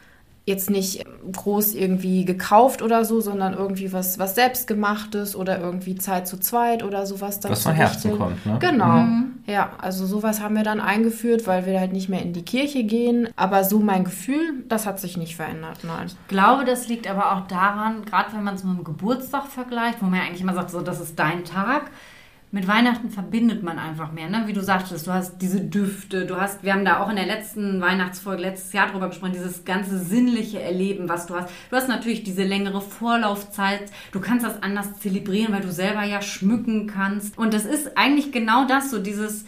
[0.49, 6.27] jetzt nicht groß irgendwie gekauft oder so, sondern irgendwie was, was selbstgemachtes oder irgendwie Zeit
[6.27, 8.57] zu zweit oder sowas dann Was von Herzen kommt, ne?
[8.59, 9.05] Genau.
[9.45, 12.83] Ja, also sowas haben wir dann eingeführt, weil wir halt nicht mehr in die Kirche
[12.83, 13.29] gehen.
[13.35, 16.07] Aber so mein Gefühl, das hat sich nicht verändert, nein.
[16.07, 20.01] Ich glaube, das liegt aber auch daran, gerade wenn man es mit dem Geburtstag vergleicht,
[20.01, 21.91] wo man ja eigentlich immer sagt, so, das ist dein Tag.
[22.51, 24.45] Mit Weihnachten verbindet man einfach mehr, ne?
[24.47, 27.27] Wie du sagtest, du hast diese Düfte, du hast, wir haben da auch in der
[27.27, 31.49] letzten Weihnachtsfolge letztes Jahr drüber gesprochen, dieses ganze sinnliche Erleben, was du hast.
[31.69, 36.23] Du hast natürlich diese längere Vorlaufzeit, du kannst das anders zelebrieren, weil du selber ja
[36.23, 37.37] schmücken kannst.
[37.37, 39.45] Und das ist eigentlich genau das, so dieses,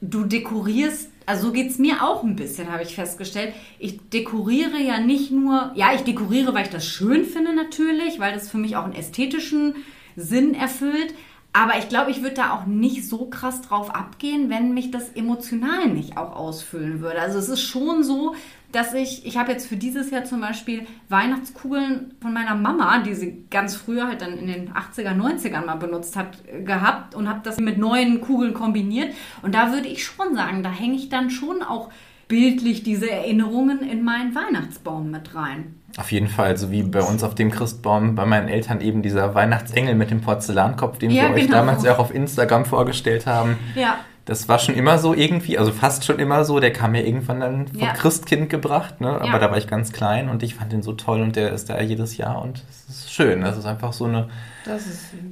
[0.00, 3.52] du dekorierst, also so geht es mir auch ein bisschen, habe ich festgestellt.
[3.80, 8.32] Ich dekoriere ja nicht nur, ja, ich dekoriere, weil ich das schön finde natürlich, weil
[8.32, 9.74] das für mich auch einen ästhetischen
[10.14, 11.14] Sinn erfüllt.
[11.58, 15.08] Aber ich glaube, ich würde da auch nicht so krass drauf abgehen, wenn mich das
[15.16, 17.20] emotional nicht auch ausfüllen würde.
[17.20, 18.36] Also es ist schon so,
[18.70, 23.14] dass ich, ich habe jetzt für dieses Jahr zum Beispiel Weihnachtskugeln von meiner Mama, die
[23.14, 27.28] sie ganz früher halt dann in den 80er, 90ern mal benutzt hat, äh, gehabt und
[27.28, 29.12] habe das mit neuen Kugeln kombiniert.
[29.42, 31.90] Und da würde ich schon sagen, da hänge ich dann schon auch
[32.28, 35.74] bildlich diese Erinnerungen in meinen Weihnachtsbaum mit rein.
[35.96, 39.34] Auf jeden Fall, so wie bei uns auf dem Christbaum bei meinen Eltern eben dieser
[39.34, 41.56] Weihnachtsengel mit dem Porzellankopf, den Ja, wir euch genau.
[41.58, 43.56] damals ja auch auf Instagram vorgestellt haben.
[43.74, 43.96] Ja.
[44.24, 46.60] Das war schon immer so irgendwie, also fast schon immer so.
[46.60, 47.94] Der kam mir irgendwann dann vom Ja.
[47.94, 49.08] Christkind gebracht, ne?
[49.12, 49.38] aber Ja.
[49.38, 51.80] da war ich ganz klein und ich fand den so toll und der ist da
[51.80, 53.40] jedes Jahr und es ist schön.
[53.40, 54.28] Das ist einfach so eine,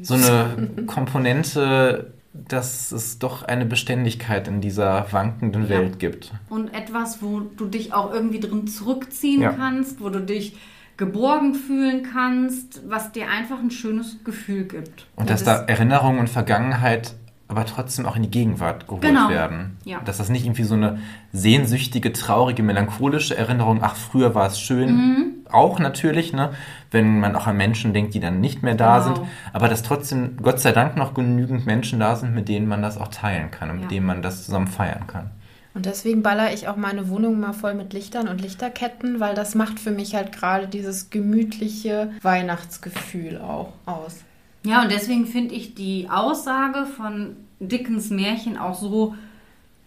[0.00, 2.14] so eine Komponente,
[2.48, 5.68] dass es doch eine Beständigkeit in dieser wankenden Ja.
[5.70, 6.32] Welt gibt.
[6.48, 9.52] Und etwas, wo du dich auch irgendwie drin zurückziehen Ja.
[9.52, 10.56] kannst, wo du dich
[10.96, 15.06] geborgen fühlen kannst, was dir einfach ein schönes Gefühl gibt.
[15.16, 17.14] Und dass da Erinnerung und Vergangenheit
[17.48, 19.28] aber trotzdem auch in die Gegenwart geholt Genau.
[19.28, 19.76] werden.
[19.84, 20.00] Ja.
[20.04, 20.98] Dass das nicht irgendwie so eine
[21.32, 25.26] sehnsüchtige, traurige, melancholische Erinnerung, ach, früher war es schön, Mhm.
[25.52, 26.50] auch natürlich, ne,
[26.90, 29.14] wenn man auch an Menschen denkt, die dann nicht mehr da Genau.
[29.16, 32.82] sind, aber dass trotzdem, Gott sei Dank, noch genügend Menschen da sind, mit denen man
[32.82, 33.82] das auch teilen kann und Ja.
[33.82, 35.30] mit denen man das zusammen feiern kann.
[35.74, 39.54] Und deswegen baller ich auch meine Wohnung mal voll mit Lichtern und Lichterketten, weil das
[39.54, 44.24] macht für mich halt gerade dieses gemütliche Weihnachtsgefühl auch aus.
[44.64, 49.14] Ja, und deswegen finde ich die Aussage von Dickens Märchen auch so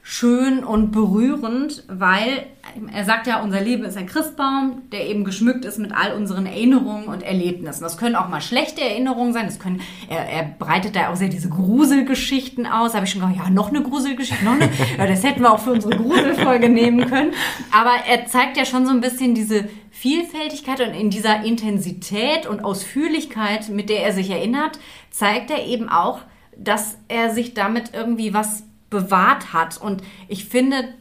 [0.02, 2.48] schön und berührend, weil
[2.92, 6.48] er sagt ja, unser Leben ist ein Christbaum, der eben geschmückt ist mit all unseren
[6.48, 7.84] Erinnerungen und Erlebnissen.
[7.84, 9.46] Das können auch mal schlechte Erinnerungen sein.
[9.46, 12.92] Das können, er, er breitet da auch sehr diese Gruselgeschichten aus.
[12.92, 14.70] Da habe ich schon gedacht, ja, noch eine Gruselgeschichte, noch eine.
[14.98, 17.32] Ja, das hätten wir auch für unsere Gruselfolge nehmen können.
[17.72, 22.64] Aber er zeigt ja schon so ein bisschen diese Vielfältigkeit und in dieser Intensität und
[22.64, 24.80] Ausführlichkeit, mit der er sich erinnert,
[25.12, 26.22] zeigt er eben auch,
[26.64, 29.80] dass er sich damit irgendwie was bewahrt hat.
[29.80, 30.94] Und ich finde,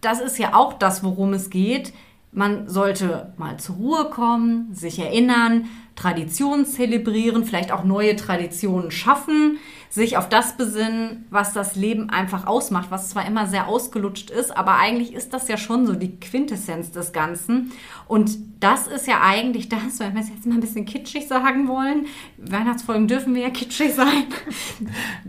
[0.00, 1.92] das ist ja auch das, worum es geht.
[2.32, 9.58] Man sollte mal zur Ruhe kommen, sich erinnern, Traditionen zelebrieren, vielleicht auch neue Traditionen schaffen,
[9.94, 14.56] sich auf das besinnen, was das Leben einfach ausmacht, was zwar immer sehr ausgelutscht ist,
[14.56, 17.70] aber eigentlich ist das ja schon so die Quintessenz des Ganzen.
[18.08, 21.68] Und das ist ja eigentlich das, wenn wir es jetzt mal ein bisschen kitschig sagen
[21.68, 22.06] wollen,
[22.38, 24.24] Weihnachtsfolgen dürfen wir ja kitschig sein.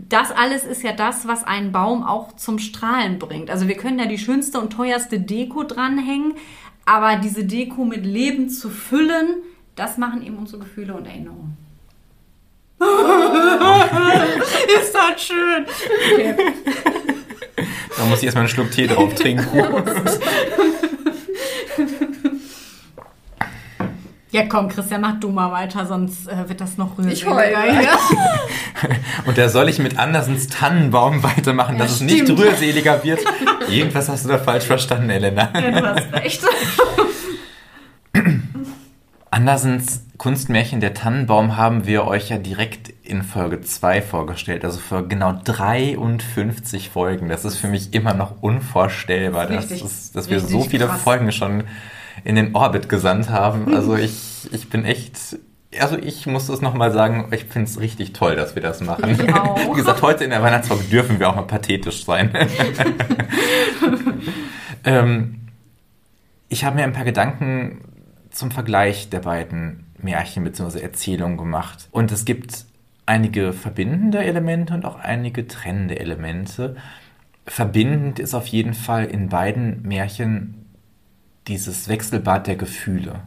[0.08, 3.50] Das alles ist ja das, was einen Baum auch zum Strahlen bringt.
[3.50, 6.34] Also wir können da die schönste und teuerste Deko dranhängen,
[6.84, 9.42] aber diese Deko mit Leben zu füllen,
[9.76, 11.56] das machen eben unsere Gefühle und Erinnerungen.
[12.80, 15.64] ist das schön.
[16.12, 16.34] Okay.
[17.96, 19.46] Da muss ich erstmal einen Schluck Tee drauf trinken.
[24.30, 27.12] Ja, komm, Christian, mach du mal weiter, sonst äh, wird das noch rühriger.
[27.12, 27.56] Ich heule.
[29.26, 32.10] Und da soll ich mit Andersens Tannenbaum weitermachen, ja, dass stimmt.
[32.10, 33.20] es nicht rührseliger wird.
[33.70, 35.48] Irgendwas hast du da falsch verstanden, Elena.
[35.54, 36.42] Ja, du hast recht.
[39.30, 45.06] Andersens Kunstmärchen Der Tannenbaum haben wir euch ja direkt in Folge 2 vorgestellt, also für
[45.06, 47.28] genau 53 Folgen.
[47.28, 50.86] Das ist für mich immer noch unvorstellbar, das richtig, dass, ist, dass wir so viele
[50.86, 51.02] krass.
[51.02, 51.64] Folgen schon
[52.24, 53.74] in den Orbit gesandt haben.
[53.74, 55.18] Also ich, ich bin echt
[55.80, 59.18] also ich muss das nochmal sagen, ich finde es richtig toll, dass wir das machen.
[59.18, 62.30] Wie gesagt, heute in der Weihnachtsfolge dürfen wir auch mal pathetisch sein.
[64.84, 65.40] ähm,
[66.48, 67.80] ich habe mir ein paar Gedanken
[68.36, 70.80] zum Vergleich der beiden Märchen bzw.
[70.80, 71.88] Erzählungen gemacht.
[71.90, 72.66] Und es gibt
[73.06, 76.76] einige verbindende Elemente und auch einige trennende Elemente.
[77.46, 80.66] Verbindend ist auf jeden Fall in beiden Märchen
[81.48, 83.20] dieses Wechselbad der Gefühle.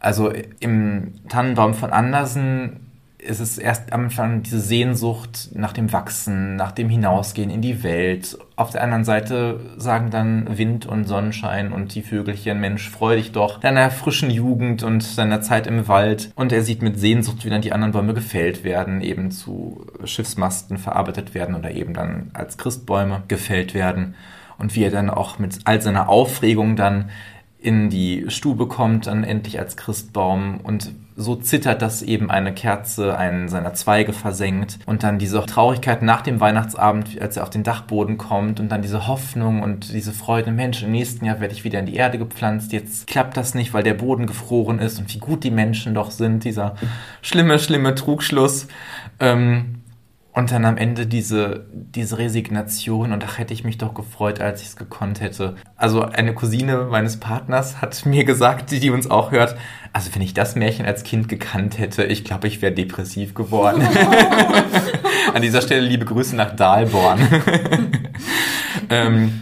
[0.00, 2.87] Also im Tannenbaum von Andersen
[3.18, 7.82] ist es erst am Anfang diese Sehnsucht nach dem Wachsen, nach dem Hinausgehen in die
[7.82, 8.38] Welt.
[8.54, 13.32] Auf der anderen Seite sagen dann Wind und Sonnenschein und die Vögelchen, Mensch, freu dich
[13.32, 16.30] doch deiner frischen Jugend und seiner Zeit im Wald.
[16.36, 20.78] Und er sieht mit Sehnsucht, wie dann die anderen Bäume gefällt werden, eben zu Schiffsmasten
[20.78, 24.14] verarbeitet werden oder eben dann als Christbäume gefällt werden.
[24.58, 27.10] Und wie er dann auch mit all seiner Aufregung dann
[27.58, 33.18] in die Stube kommt, dann endlich als Christbaum und so zittert, dass eben eine Kerze
[33.18, 37.64] einen seiner Zweige versenkt und dann diese Traurigkeit nach dem Weihnachtsabend, als er auf den
[37.64, 41.64] Dachboden kommt und dann diese Hoffnung und diese Freude, Mensch, im nächsten Jahr werde ich
[41.64, 45.12] wieder in die Erde gepflanzt, jetzt klappt das nicht, weil der Boden gefroren ist und
[45.12, 46.76] wie gut die Menschen doch sind, dieser
[47.20, 48.68] schlimme, schlimme Trugschluss.
[49.18, 49.77] Ähm,
[50.32, 54.60] und dann am Ende diese, diese Resignation und ach, hätte ich mich doch gefreut, als
[54.60, 55.56] ich es gekonnt hätte.
[55.74, 59.56] Also eine Cousine meines Partners hat mir gesagt, die, die uns auch hört,
[59.92, 63.82] also wenn ich das Märchen als Kind gekannt hätte, ich glaube, ich wäre depressiv geworden.
[65.34, 67.20] An dieser Stelle liebe Grüße nach Dahlborn.
[68.90, 69.40] ähm,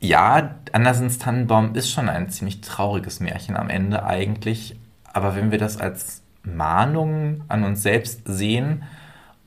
[0.00, 4.76] ja, Andersens Tannenbaum ist schon ein ziemlich trauriges Märchen am Ende eigentlich.
[5.12, 8.84] Aber wenn wir das als Mahnung an uns selbst sehen,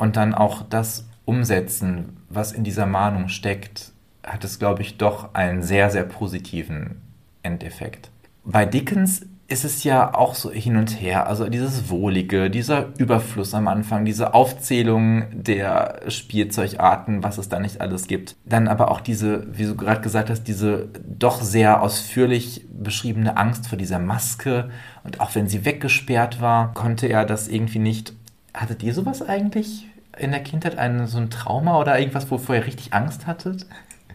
[0.02, 3.92] und dann auch das umsetzen, was in dieser Mahnung steckt,
[4.24, 7.02] hat es, glaube ich, doch einen sehr, sehr positiven
[7.44, 8.10] Endeffekt.
[8.44, 13.54] Bei Dickens ist es ja auch so hin und her, also dieses Wohlige, dieser Überfluss
[13.54, 18.36] am Anfang, diese Aufzählung der Spielzeugarten, was es da nicht alles gibt.
[18.44, 23.68] Dann aber auch diese, wie du gerade gesagt hast, diese doch sehr ausführlich beschriebene Angst
[23.68, 24.72] vor dieser Maske.
[25.04, 28.14] Und auch wenn sie weggesperrt war, konnte er das irgendwie nicht.
[28.54, 29.86] Hattet ihr sowas eigentlich?
[30.18, 33.66] In der Kindheit ein, so ein Trauma oder irgendwas, wovor ihr richtig Angst hattet?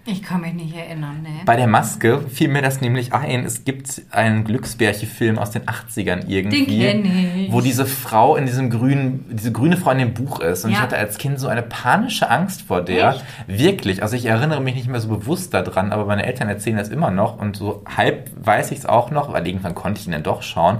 [0.08, 1.40] Ich kann mich nicht erinnern, ne.
[1.46, 3.44] Bei der Maske fiel mir das nämlich ein.
[3.44, 6.64] Es gibt einen Glücksbärche-Film aus den 80ern irgendwie.
[6.64, 7.52] Den kenne ich.
[7.52, 10.64] Wo diese Frau in diesem grünen, diese grüne Frau in dem Buch ist.
[10.64, 10.76] Und ja.
[10.76, 13.16] ich hatte als Kind so eine panische Angst vor der.
[13.16, 13.24] Echt?
[13.48, 14.02] Wirklich.
[14.04, 17.10] Also ich erinnere mich nicht mehr so bewusst daran, aber meine Eltern erzählen das immer
[17.10, 17.40] noch.
[17.40, 20.42] Und so halb weiß ich es auch noch, weil irgendwann konnte ich ihn dann doch
[20.42, 20.78] schauen.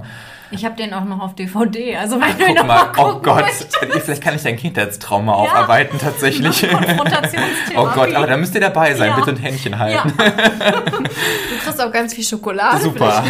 [0.51, 1.97] Ich habe den auch noch auf DVD.
[1.97, 3.45] Also wenn Ach, guck mal, mal oh Gott,
[4.03, 5.37] vielleicht kann ich dein Kindheitstrauma ja.
[5.37, 6.67] aufarbeiten tatsächlich.
[7.75, 9.15] oh Gott, aber da müsst ihr dabei sein, ja.
[9.15, 10.13] bitte ein Händchen halten.
[10.17, 10.25] Ja.
[10.97, 12.81] Du kriegst auch ganz viel Schokolade.
[12.81, 13.23] Super.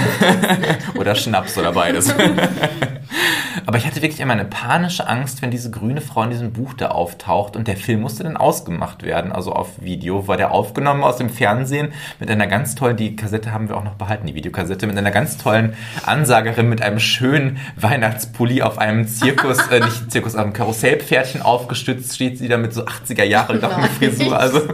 [0.95, 2.13] oder Schnaps oder beides.
[3.65, 6.73] Aber ich hatte wirklich immer eine panische Angst, wenn diese grüne Frau in diesem Buch
[6.73, 9.33] da auftaucht und der Film musste dann ausgemacht werden.
[9.33, 13.51] Also auf Video war der aufgenommen aus dem Fernsehen mit einer ganz tollen, die Kassette
[13.51, 17.57] haben wir auch noch behalten, die Videokassette, mit einer ganz tollen Ansagerin mit einem schönen
[17.75, 22.73] Weihnachtspulli auf einem Zirkus, äh, nicht Zirkus, auf einem Karussellpferdchen aufgestützt, steht sie da mit
[22.73, 23.59] so 80er Jahre
[23.97, 24.39] Frisur.
[24.39, 24.61] Also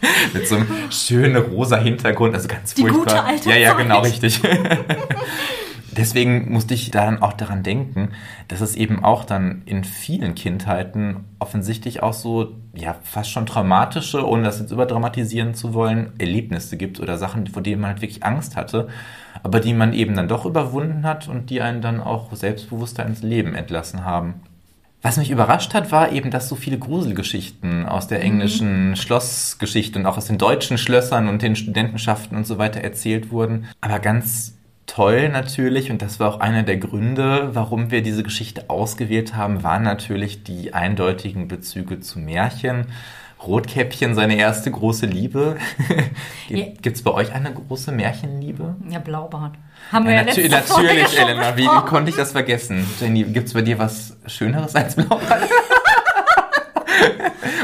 [0.32, 3.04] mit so einem schönen rosa Hintergrund, also ganz Die furchtbar.
[3.04, 4.40] gute alte ja, ja, genau, richtig.
[5.96, 8.10] Deswegen musste ich dann auch daran denken,
[8.48, 14.26] dass es eben auch dann in vielen Kindheiten offensichtlich auch so, ja, fast schon traumatische,
[14.26, 18.24] ohne das jetzt überdramatisieren zu wollen, Erlebnisse gibt oder Sachen, vor denen man halt wirklich
[18.24, 18.88] Angst hatte,
[19.42, 23.22] aber die man eben dann doch überwunden hat und die einen dann auch selbstbewusster ins
[23.22, 24.34] Leben entlassen haben.
[25.00, 30.06] Was mich überrascht hat, war eben, dass so viele Gruselgeschichten aus der englischen Schlossgeschichte und
[30.06, 33.68] auch aus den deutschen Schlössern und den Studentenschaften und so weiter erzählt wurden.
[33.80, 34.55] Aber ganz
[34.86, 39.62] toll natürlich, und das war auch einer der Gründe, warum wir diese Geschichte ausgewählt haben,
[39.62, 42.86] waren natürlich die eindeutigen Bezüge zu Märchen.
[43.44, 45.56] Rotkäppchen, seine erste große Liebe.
[46.48, 48.76] Gibt es bei euch eine große Märchenliebe?
[48.88, 49.52] Ja, Blaubart.
[49.92, 51.56] Haben wir Ja, ja, natür natürlich, Elena.
[51.56, 51.88] Wie besprochen.
[51.88, 52.86] konnte ich das vergessen?
[52.98, 55.42] Jenny, gibt es bei dir was Schöneres als Blaubart?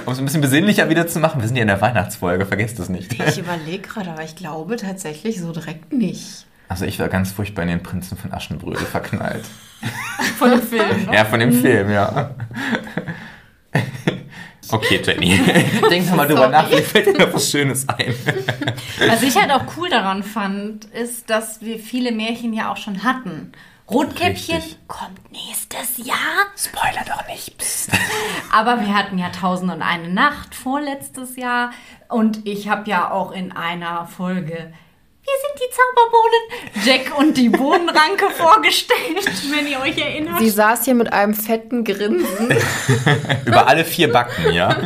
[0.05, 2.79] um es ein bisschen besinnlicher wieder zu machen, wir sind ja in der Weihnachtsfolge, vergesst
[2.79, 3.13] es nicht.
[3.15, 6.47] Ich überlege gerade, aber ich glaube tatsächlich so direkt nicht.
[6.73, 9.45] Also ich war ganz furchtbar in den Prinzen von Aschenbrödel verknallt.
[10.39, 11.05] Von dem Film.
[11.05, 11.15] Ne?
[11.15, 12.31] Ja, von dem Film, ja.
[14.71, 15.39] Okay, Jenny.
[15.91, 18.15] Denk doch mal drüber nach, vielleicht fällt dir noch was Schönes ein.
[19.07, 23.03] Was ich halt auch cool daran fand, ist, dass wir viele Märchen ja auch schon
[23.05, 23.53] hatten.
[23.91, 24.79] Rotkäppchen Richtig.
[24.89, 26.47] kommt nächstes Jahr.
[26.57, 27.59] Spoiler doch nicht.
[27.59, 27.91] Psst.
[28.51, 31.73] Aber wir hatten ja Tausend und eine Nacht vorletztes Jahr.
[32.09, 34.73] Und ich habe ja auch in einer Folge
[35.33, 35.71] Wir sind die
[36.85, 40.39] Zauberbohnen, Jack und die Bohnenranke vorgestellt, wenn ihr euch erinnert.
[40.41, 42.51] Sie saß hier mit einem fetten Grinsen.
[43.47, 44.77] Über alle vier Backen, ja.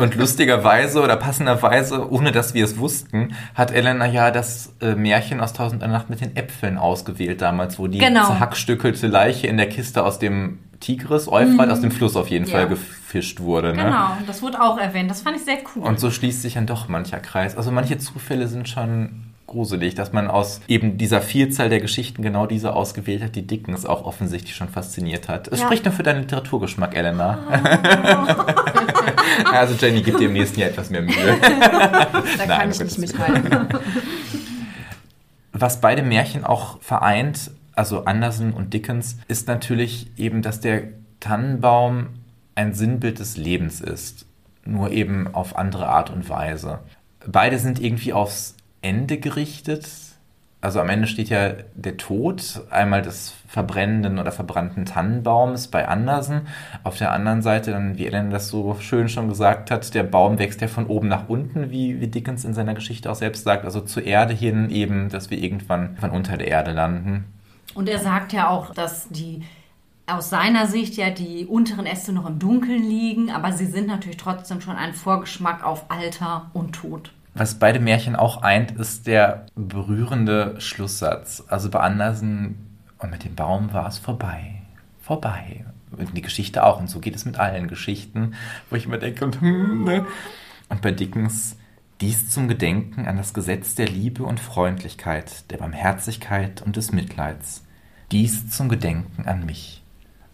[0.00, 5.40] Und lustigerweise oder passenderweise, ohne dass wir es wussten, hat Elena ja das äh, Märchen
[5.40, 8.26] aus Tausend Nacht mit den Äpfeln ausgewählt damals, wo die Genau.
[8.26, 12.50] zerhackstückelte Leiche in der Kiste aus dem Tigris, Euphrat, aus dem Fluss auf jeden Mhm.
[12.50, 12.56] Ja.
[12.58, 13.74] Fall gefischt wurde.
[13.74, 13.84] Ne?
[13.84, 15.10] Genau, das wurde auch erwähnt.
[15.10, 15.82] Das fand ich sehr cool.
[15.82, 17.56] Und so schließt sich dann doch mancher Kreis.
[17.56, 22.46] Also manche Zufälle sind schon gruselig, dass man aus eben dieser Vielzahl der Geschichten genau
[22.46, 25.48] diese ausgewählt hat, die Dickens auch offensichtlich schon fasziniert hat.
[25.48, 25.66] Es Ja.
[25.66, 27.38] spricht nur für deinen Literaturgeschmack, Elena.
[29.52, 31.14] also Jenny, gib dir im nächsten Jahr etwas mehr Mühe.
[31.40, 33.68] Da Nein, kann ich nicht mithalten.
[35.52, 40.84] Was beide Märchen auch vereint, also Andersen und Dickens, ist natürlich eben, dass der
[41.20, 42.08] Tannenbaum
[42.54, 44.26] ein Sinnbild des Lebens ist.
[44.64, 46.80] Nur eben auf andere Art und Weise.
[47.26, 49.86] Beide sind irgendwie aufs Ende gerichtet.
[50.60, 56.48] Also am Ende steht ja der Tod, einmal des verbrennenden oder verbrannten Tannenbaums bei Andersen.
[56.82, 60.38] Auf der anderen Seite dann, wie Ellen das so schön schon gesagt hat, der Baum
[60.38, 63.66] wächst ja von oben nach unten, wie, wie Dickens in seiner Geschichte auch selbst sagt.
[63.66, 67.24] Also zur Erde hin eben, dass wir irgendwann von unter der Erde landen.
[67.74, 69.42] Und er sagt ja auch, dass die
[70.06, 74.18] aus seiner Sicht ja die unteren Äste noch im Dunkeln liegen, aber sie sind natürlich
[74.18, 77.12] trotzdem schon ein Vorgeschmack auf Alter und Tod.
[77.34, 81.42] Was beide Märchen auch eint, ist der berührende Schlusssatz.
[81.48, 84.62] Also bei Andersen und mit dem Baum war es vorbei.
[85.00, 85.64] Vorbei.
[85.90, 86.78] Und die Geschichte auch.
[86.78, 88.34] Und so geht es mit allen Geschichten,
[88.70, 90.06] wo ich immer denke, und, hm, ne?
[90.68, 91.56] und bei Dickens,
[92.00, 97.63] dies zum Gedenken an das Gesetz der Liebe und Freundlichkeit, der Barmherzigkeit und des Mitleids.
[98.14, 99.82] Dies zum Gedenken an mich.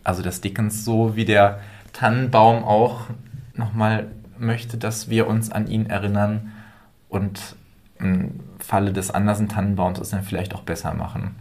[0.04, 1.60] Also dass Dickens so wie der
[1.94, 3.06] Tannenbaum auch
[3.54, 4.08] nochmal
[4.38, 6.52] möchte, dass wir uns an ihn erinnern
[7.08, 7.56] und
[7.98, 11.36] im Falle des Andersen Tannenbaums es dann vielleicht auch besser machen.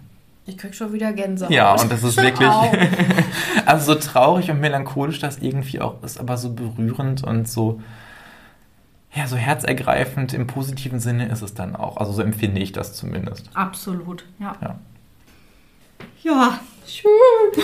[0.45, 1.51] Ich krieg schon wieder Gänsehaut.
[1.51, 2.49] Ja, und das ist wirklich,
[3.65, 7.81] also so traurig und melancholisch das irgendwie auch ist, aber so berührend und so,
[9.13, 11.97] ja, so herzergreifend im positiven Sinne ist es dann auch.
[11.97, 13.49] Also so empfinde ich das zumindest.
[13.53, 14.55] Absolut, ja.
[14.61, 14.79] Ja.
[16.23, 17.63] Ja, schön.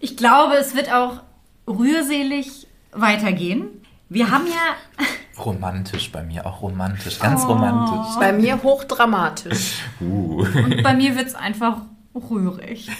[0.00, 1.22] ich glaube, es wird auch
[1.66, 3.68] rührselig weitergehen.
[4.08, 5.06] Wir haben ja
[5.38, 8.14] Romantisch bei mir, auch romantisch, ganz romantisch.
[8.18, 9.78] Bei mir hochdramatisch.
[10.00, 10.44] Uh.
[10.44, 11.78] und bei mir wird es einfach
[12.14, 12.90] rührig.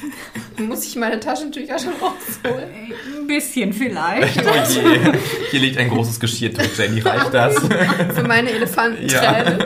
[0.56, 2.70] Muss ich meine Taschentücher schon rausholen?
[3.20, 4.42] Ein bisschen vielleicht.
[4.52, 5.12] Oh je.
[5.50, 7.58] Hier liegt ein großes Geschirrtuch, Jenny, reicht das?
[8.14, 9.58] Für meine Elefantenträne.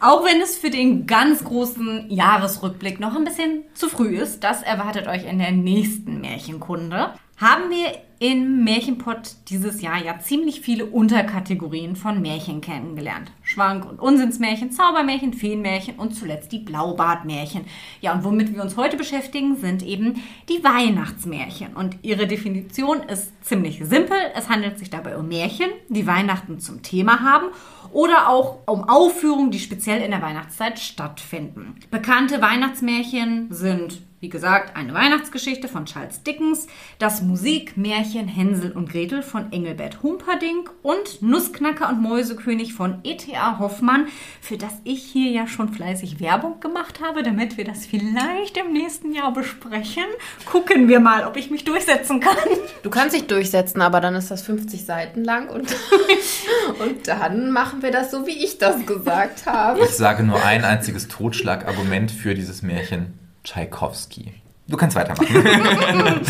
[0.00, 4.62] Auch wenn es für den ganz großen Jahresrückblick noch ein bisschen zu früh ist, das
[4.62, 10.86] erwartet euch in der nächsten Märchenkunde, haben wir im Märchenpott dieses Jahr ja ziemlich viele
[10.86, 13.30] Unterkategorien von Märchen kennengelernt.
[13.42, 17.64] Schwank und Unsinnsmärchen, Zaubermärchen, Feenmärchen und zuletzt die Blaubartmärchen.
[18.00, 21.74] Ja, und womit wir uns heute beschäftigen, sind eben die Weihnachtsmärchen.
[21.74, 24.18] Und ihre Definition ist ziemlich simpel.
[24.34, 27.46] Es handelt sich dabei um Märchen, die Weihnachten zum Thema haben
[27.92, 31.76] oder auch um Aufführungen, die speziell in der Weihnachtszeit stattfinden.
[31.90, 36.66] Bekannte Weihnachtsmärchen sind wie gesagt, eine Weihnachtsgeschichte von Charles Dickens,
[36.98, 43.60] das Musikmärchen Hänsel und Gretel von Engelbert Humperdinck und Nussknacker und Mäusekönig von E.T.A.
[43.60, 44.08] Hoffmann,
[44.40, 48.72] für das ich hier ja schon fleißig Werbung gemacht habe, damit wir das vielleicht im
[48.72, 50.04] nächsten Jahr besprechen.
[50.46, 52.36] Gucken wir mal, ob ich mich durchsetzen kann.
[52.82, 55.68] Du kannst dich durchsetzen, aber dann ist das 50 Seiten lang und,
[56.80, 59.84] und dann machen wir das so, wie ich das gesagt habe.
[59.84, 63.27] Ich sage nur ein einziges Totschlagargument für dieses Märchen.
[63.44, 64.32] Tschaikowski.
[64.68, 65.26] Du kannst weitermachen.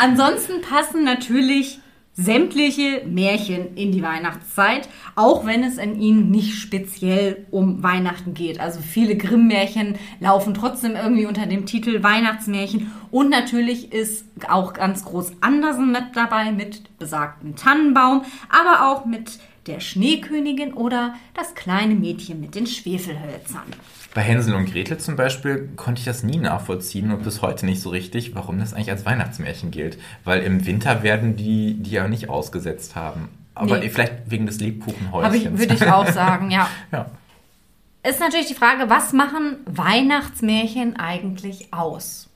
[0.00, 1.78] Ansonsten passen natürlich
[2.18, 8.58] sämtliche Märchen in die Weihnachtszeit, auch wenn es in ihnen nicht speziell um Weihnachten geht.
[8.58, 12.90] Also viele Grimm-Märchen laufen trotzdem irgendwie unter dem Titel Weihnachtsmärchen.
[13.10, 19.38] Und natürlich ist auch ganz groß Andersen mit dabei, mit besagten Tannenbaum, aber auch mit
[19.66, 23.64] der Schneekönigin oder das kleine Mädchen mit den Schwefelhölzern.
[24.14, 27.82] Bei Hänsel und Gretel zum Beispiel konnte ich das nie nachvollziehen und bis heute nicht
[27.82, 29.98] so richtig, warum das eigentlich als Weihnachtsmärchen gilt.
[30.24, 33.28] Weil im Winter werden die, die ja nicht ausgesetzt haben.
[33.54, 33.88] Aber nee.
[33.90, 35.58] vielleicht wegen des Lebkuchenhäuschens.
[35.58, 36.68] Würde ich auch sagen, ja.
[36.92, 37.06] ja.
[38.02, 42.27] Ist natürlich die Frage, was machen Weihnachtsmärchen eigentlich aus?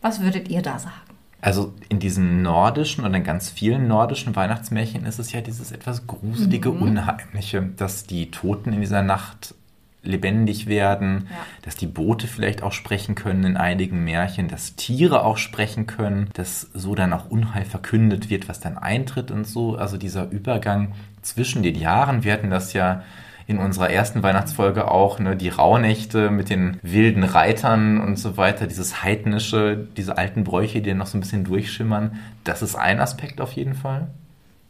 [0.00, 0.94] Was würdet ihr da sagen?
[1.42, 6.06] Also in diesen nordischen und in ganz vielen nordischen Weihnachtsmärchen ist es ja dieses etwas
[6.06, 6.82] gruselige, mhm.
[6.82, 9.54] unheimliche, dass die Toten in dieser Nacht
[10.02, 11.36] lebendig werden, ja.
[11.62, 16.30] dass die Boote vielleicht auch sprechen können in einigen Märchen, dass Tiere auch sprechen können,
[16.34, 19.76] dass so dann auch Unheil verkündet wird, was dann eintritt und so.
[19.76, 20.92] Also dieser Übergang
[21.22, 23.02] zwischen den Jahren, wir hatten das ja
[23.50, 28.66] in unserer ersten Weihnachtsfolge auch, ne, die Rauhnächte mit den wilden Reitern und so weiter,
[28.66, 33.40] dieses heidnische, diese alten Bräuche, die noch so ein bisschen durchschimmern, das ist ein Aspekt
[33.40, 34.06] auf jeden Fall.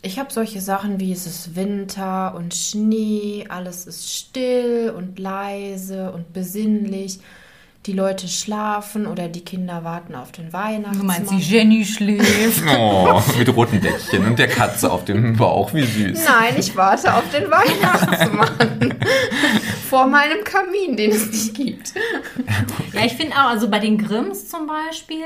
[0.03, 6.11] Ich habe solche Sachen wie es ist Winter und Schnee, alles ist still und leise
[6.13, 7.21] und besinnlich.
[7.87, 10.99] Die Leute schlafen oder die Kinder warten auf den Weihnachtsmann.
[10.99, 12.63] Du meinst, die Jenny schläft?
[12.79, 16.25] oh, mit roten Deckchen und der Katze auf dem Bauch, wie süß.
[16.27, 18.95] Nein, ich warte auf den Weihnachtsmann.
[19.89, 21.95] Vor meinem Kamin, den es nicht gibt.
[22.93, 25.25] Ja, ich finde auch, also bei den Grimms zum Beispiel,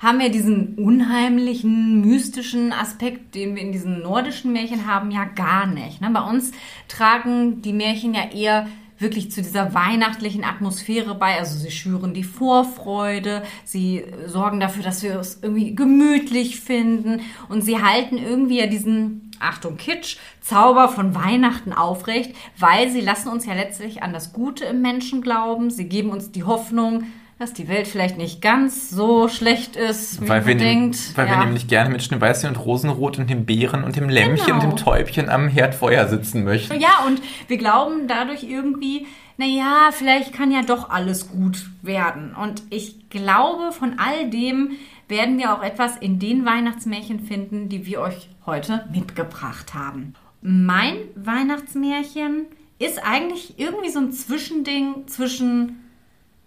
[0.00, 5.66] haben wir diesen unheimlichen, mystischen Aspekt, den wir in diesen nordischen Märchen haben, ja gar
[5.66, 6.00] nicht.
[6.00, 6.08] Ne?
[6.10, 6.52] Bei uns
[6.88, 8.66] tragen die Märchen ja eher
[9.00, 11.38] wirklich zu dieser weihnachtlichen Atmosphäre bei.
[11.38, 17.62] Also sie schüren die Vorfreude, sie sorgen dafür, dass wir es irgendwie gemütlich finden und
[17.62, 23.46] sie halten irgendwie ja diesen, Achtung Kitsch, Zauber von Weihnachten aufrecht, weil sie lassen uns
[23.46, 25.70] ja letztlich an das Gute im Menschen glauben.
[25.70, 27.04] Sie geben uns die Hoffnung,
[27.40, 31.16] dass die Welt vielleicht nicht ganz so schlecht ist, wie weil man wir denkt.
[31.16, 31.38] Weil ja.
[31.38, 34.56] wir nämlich gerne mit Schneeweißchen und Rosenrot und dem Bären und dem Lämmchen genau.
[34.56, 36.78] und dem Täubchen am Herdfeuer sitzen möchten.
[36.78, 39.06] Ja, und wir glauben dadurch irgendwie,
[39.38, 42.34] naja, vielleicht kann ja doch alles gut werden.
[42.34, 44.72] Und ich glaube, von all dem
[45.08, 50.12] werden wir auch etwas in den Weihnachtsmärchen finden, die wir euch heute mitgebracht haben.
[50.42, 55.89] Mein Weihnachtsmärchen ist eigentlich irgendwie so ein Zwischending zwischen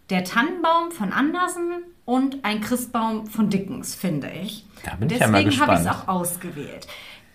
[0.10, 4.66] der Tannenbaum von Andersen und ein Christbaum von Dickens, finde ich.
[4.84, 6.88] Da bin ich Deswegen ja habe ich es auch ausgewählt.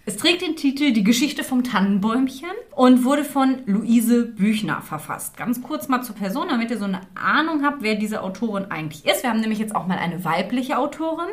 [0.09, 5.37] Es trägt den Titel Die Geschichte vom Tannenbäumchen und wurde von Luise Büchner verfasst.
[5.37, 9.05] Ganz kurz mal zur Person, damit ihr so eine Ahnung habt, wer diese Autorin eigentlich
[9.05, 9.23] ist.
[9.23, 11.29] Wir haben nämlich jetzt auch mal eine weibliche Autorin.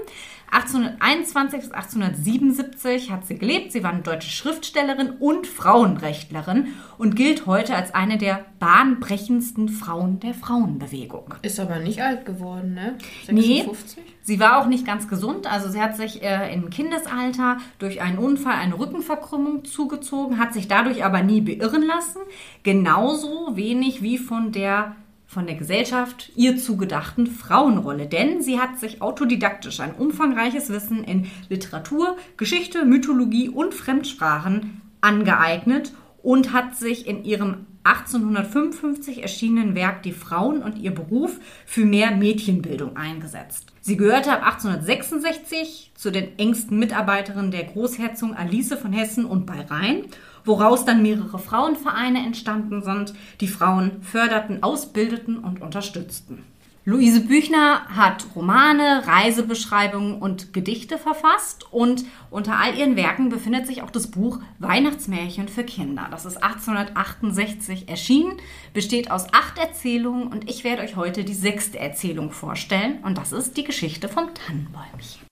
[0.52, 3.72] 1821 bis 1877 hat sie gelebt.
[3.72, 6.68] Sie war eine deutsche Schriftstellerin und Frauenrechtlerin
[6.98, 11.36] und gilt heute als eine der bahnbrechendsten Frauen der Frauenbewegung.
[11.42, 12.98] Ist aber nicht alt geworden, ne?
[13.26, 13.98] 56?
[13.98, 15.52] Nee, sie war auch nicht ganz gesund.
[15.52, 20.68] Also sie hat sich äh, im Kindesalter durch einen Unfall eine Rückenverkrümmung zugezogen, hat sich
[20.68, 22.20] dadurch aber nie beirren lassen.
[22.64, 24.96] Genauso wenig wie von der
[25.28, 31.28] von der Gesellschaft ihr zugedachten Frauenrolle, denn sie hat sich autodidaktisch ein umfangreiches Wissen in
[31.50, 40.12] Literatur, Geschichte, Mythologie und Fremdsprachen angeeignet und hat sich in ihrem 1855 erschienenen Werk Die
[40.12, 43.72] Frauen und ihr Beruf für mehr Mädchenbildung eingesetzt.
[43.82, 49.62] Sie gehörte ab 1866 zu den engsten Mitarbeiterinnen der Großherzogin Alice von Hessen und bei
[49.62, 50.06] Rhein
[50.46, 56.44] woraus dann mehrere Frauenvereine entstanden sind, die Frauen förderten, ausbildeten und unterstützten.
[56.88, 63.82] Luise Büchner hat Romane, Reisebeschreibungen und Gedichte verfasst und unter all ihren Werken befindet sich
[63.82, 66.08] auch das Buch Weihnachtsmärchen für Kinder.
[66.12, 68.34] Das ist 1868 erschienen,
[68.76, 73.32] besteht aus acht Erzählungen und ich werde euch heute die sechste Erzählung vorstellen und das
[73.32, 75.26] ist die Geschichte vom Tannenbäumchen.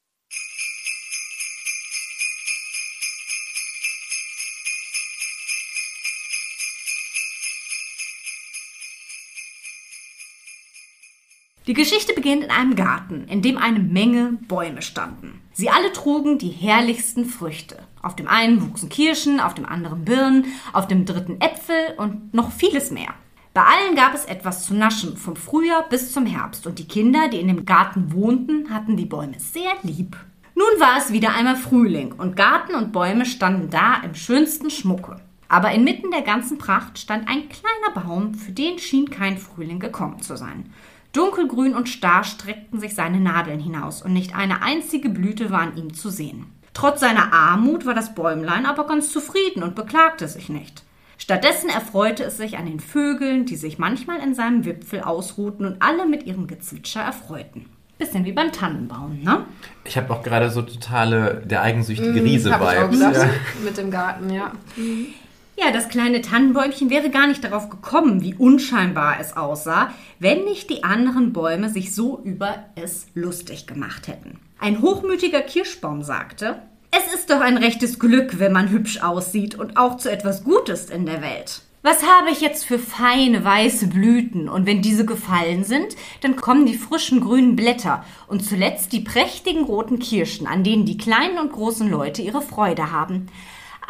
[11.65, 15.41] Die Geschichte beginnt in einem Garten, in dem eine Menge Bäume standen.
[15.53, 17.77] Sie alle trugen die herrlichsten Früchte.
[18.01, 22.51] Auf dem einen wuchsen Kirschen, auf dem anderen Birnen, auf dem dritten Äpfel und noch
[22.51, 23.13] vieles mehr.
[23.53, 27.29] Bei allen gab es etwas zu naschen, vom Frühjahr bis zum Herbst, und die Kinder,
[27.29, 30.17] die in dem Garten wohnten, hatten die Bäume sehr lieb.
[30.55, 35.15] Nun war es wieder einmal Frühling, und Garten und Bäume standen da im schönsten Schmucke.
[35.47, 40.21] Aber inmitten der ganzen Pracht stand ein kleiner Baum, für den schien kein Frühling gekommen
[40.21, 40.73] zu sein.
[41.13, 45.77] Dunkelgrün und starr streckten sich seine Nadeln hinaus, und nicht eine einzige Blüte war an
[45.77, 46.47] ihm zu sehen.
[46.73, 50.83] Trotz seiner Armut war das Bäumlein aber ganz zufrieden und beklagte sich nicht.
[51.19, 55.81] Stattdessen erfreute es sich an den Vögeln, die sich manchmal in seinem Wipfel ausruhten und
[55.81, 57.67] alle mit ihrem Gezwitscher erfreuten.
[57.99, 59.45] Bisschen wie beim Tannenbaum, ne?
[59.85, 62.99] Ich habe auch gerade so totale der eigensüchtige Mm, Riese hab ich auch Vibes.
[62.99, 63.29] gedacht, Ja.
[63.63, 64.51] Mit dem Garten, ja.
[65.55, 70.69] Ja, das kleine Tannenbäumchen wäre gar nicht darauf gekommen, wie unscheinbar es aussah, wenn nicht
[70.69, 74.39] die anderen Bäume sich so über es lustig gemacht hätten.
[74.59, 79.77] Ein hochmütiger Kirschbaum sagte, es ist doch ein rechtes Glück, wenn man hübsch aussieht und
[79.77, 81.61] auch zu etwas Gutes in der Welt.
[81.81, 86.65] Was habe ich jetzt für feine weiße Blüten und wenn diese gefallen sind, dann kommen
[86.65, 91.51] die frischen grünen Blätter und zuletzt die prächtigen roten Kirschen, an denen die kleinen und
[91.51, 93.27] großen Leute ihre Freude haben.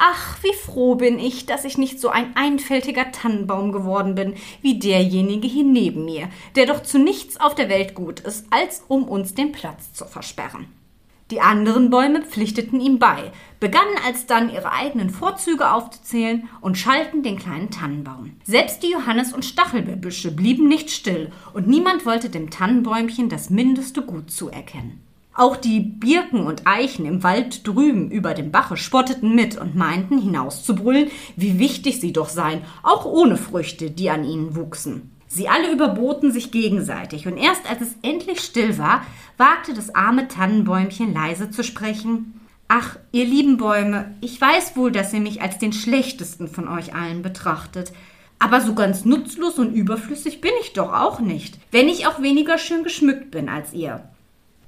[0.06, 4.78] Ach, wie froh bin ich, dass ich nicht so ein einfältiger Tannenbaum geworden bin, wie
[4.78, 6.28] derjenige hier neben mir,
[6.58, 10.04] der doch zu nichts auf der Welt gut ist, als um uns den Platz zu
[10.04, 10.68] versperren.
[11.32, 13.32] Die anderen Bäume pflichteten ihm bei,
[13.62, 18.34] begannen alsdann ihre eigenen Vorzüge aufzuzählen und schalten den kleinen Tannenbaum.
[18.44, 24.02] Selbst die Johannes- und Stachelbeerbüsche blieben nicht still und niemand wollte dem Tannenbäumchen das mindeste
[24.02, 25.03] Gut zuerkennen.
[25.36, 30.20] Auch die Birken und Eichen im Wald drüben über dem Bache spotteten mit und meinten
[30.20, 35.12] hinauszubrüllen, wie wichtig sie doch seien, auch ohne Früchte, die an ihnen wuchsen.
[35.28, 39.04] Sie alle überboten sich gegenseitig, und erst als es endlich still war,
[39.38, 42.40] wagte das arme Tannenbäumchen leise zu sprechen.
[42.68, 46.94] Ach, ihr lieben Bäume, ich weiß wohl, dass ihr mich als den schlechtesten von euch
[46.94, 47.92] allen betrachtet.
[48.38, 52.60] Aber so ganz nutzlos und überflüssig bin ich doch auch nicht, wenn ich auch weniger
[52.60, 54.04] schön geschmückt bin als ihr.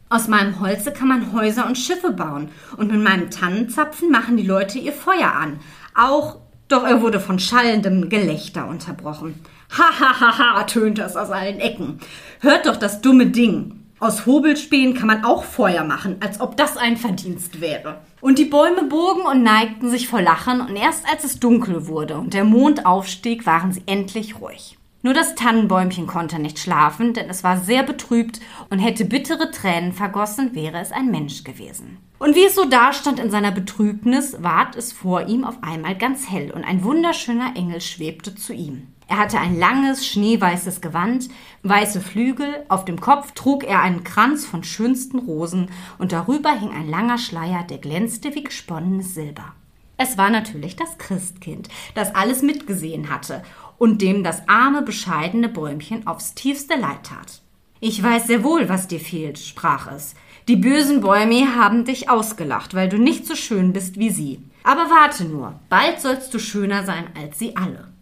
[0.07, 4.45] Aus meinem Holze kann man Häuser und Schiffe bauen, und mit meinem Tannenzapfen machen die
[4.45, 5.59] Leute ihr Feuer an.
[5.95, 6.37] Auch,
[6.67, 9.35] doch er wurde von schallendem Gelächter unterbrochen.
[9.77, 11.99] Ha ha ha ha, tönte es aus allen Ecken.
[12.39, 13.85] Hört doch das dumme Ding.
[13.99, 18.01] Aus Hobelspänen kann man auch Feuer machen, als ob das ein Verdienst wäre.
[18.21, 22.17] Und die Bäume bogen und neigten sich vor Lachen, und erst als es dunkel wurde
[22.17, 24.77] und der Mond aufstieg, waren sie endlich ruhig.
[25.05, 28.39] Nur das Tannenbäumchen konnte nicht schlafen, denn es war sehr betrübt
[28.71, 31.99] und hätte bittere Tränen vergossen, wäre es ein Mensch gewesen.
[32.17, 36.27] Und wie es so dastand in seiner Betrübnis, ward es vor ihm auf einmal ganz
[36.27, 38.87] hell und ein wunderschöner Engel schwebte zu ihm.
[39.07, 41.29] Er hatte ein langes, schneeweißes Gewand,
[41.61, 46.71] weiße Flügel, auf dem Kopf trug er einen Kranz von schönsten Rosen und darüber hing
[46.71, 49.53] ein langer Schleier, der glänzte wie gesponnenes Silber.
[49.97, 53.43] Es war natürlich das Christkind, das alles mitgesehen hatte
[53.77, 57.41] und dem das arme, bescheidene Bäumchen aufs tiefste leid tat.
[57.79, 60.15] Ich weiß sehr wohl, was dir fehlt, sprach es.
[60.47, 64.43] Die bösen Bäume haben dich ausgelacht, weil du nicht so schön bist wie sie.
[64.63, 67.94] Aber warte nur, bald sollst du schöner sein als sie alle.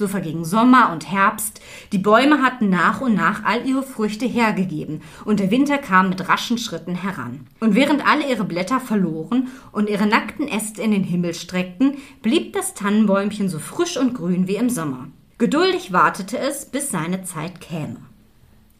[0.00, 1.60] So verging Sommer und Herbst,
[1.92, 6.26] die Bäume hatten nach und nach all ihre Früchte hergegeben, und der Winter kam mit
[6.26, 7.46] raschen Schritten heran.
[7.60, 12.54] Und während alle ihre Blätter verloren und ihre nackten Äste in den Himmel streckten, blieb
[12.54, 15.08] das Tannenbäumchen so frisch und grün wie im Sommer.
[15.36, 17.98] Geduldig wartete es, bis seine Zeit käme.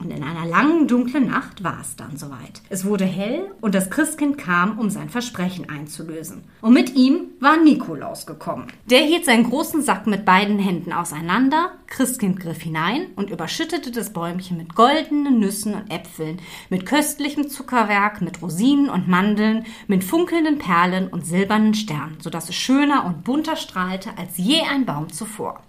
[0.00, 2.62] Und in einer langen, dunklen Nacht war es dann soweit.
[2.70, 6.44] Es wurde hell und das Christkind kam, um sein Versprechen einzulösen.
[6.62, 8.68] Und mit ihm war Nikolaus gekommen.
[8.86, 14.12] Der hielt seinen großen Sack mit beiden Händen auseinander, Christkind griff hinein und überschüttete das
[14.12, 16.40] Bäumchen mit goldenen Nüssen und Äpfeln,
[16.70, 22.54] mit köstlichem Zuckerwerk, mit Rosinen und Mandeln, mit funkelnden Perlen und silbernen Sternen, sodass es
[22.54, 25.60] schöner und bunter strahlte als je ein Baum zuvor.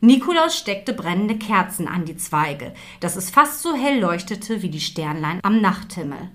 [0.00, 4.80] Nikolaus steckte brennende Kerzen an die Zweige, dass es fast so hell leuchtete wie die
[4.80, 6.30] Sternlein am Nachthimmel.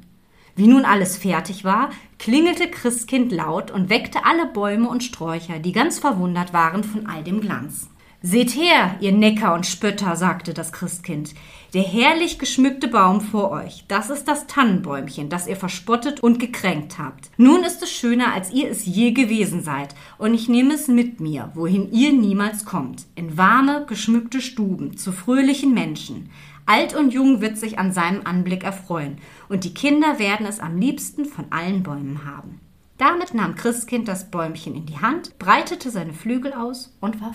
[0.56, 5.72] Wie nun alles fertig war, klingelte Christkind laut und weckte alle Bäume und Sträucher, die
[5.72, 7.90] ganz verwundert waren von all dem Glanz.
[8.24, 11.34] Seht her, ihr Necker und Spötter, sagte das Christkind.
[11.74, 17.00] Der herrlich geschmückte Baum vor euch, das ist das Tannenbäumchen, das ihr verspottet und gekränkt
[17.00, 17.32] habt.
[17.38, 21.22] Nun ist es schöner, als ihr es je gewesen seid, und ich nehme es mit
[21.22, 26.30] mir, wohin ihr niemals kommt, in warme, geschmückte Stuben, zu fröhlichen Menschen.
[26.66, 30.78] Alt und jung wird sich an seinem Anblick erfreuen, und die Kinder werden es am
[30.78, 32.60] liebsten von allen Bäumen haben.
[32.98, 37.34] Damit nahm Christkind das Bäumchen in die Hand, breitete seine Flügel aus und war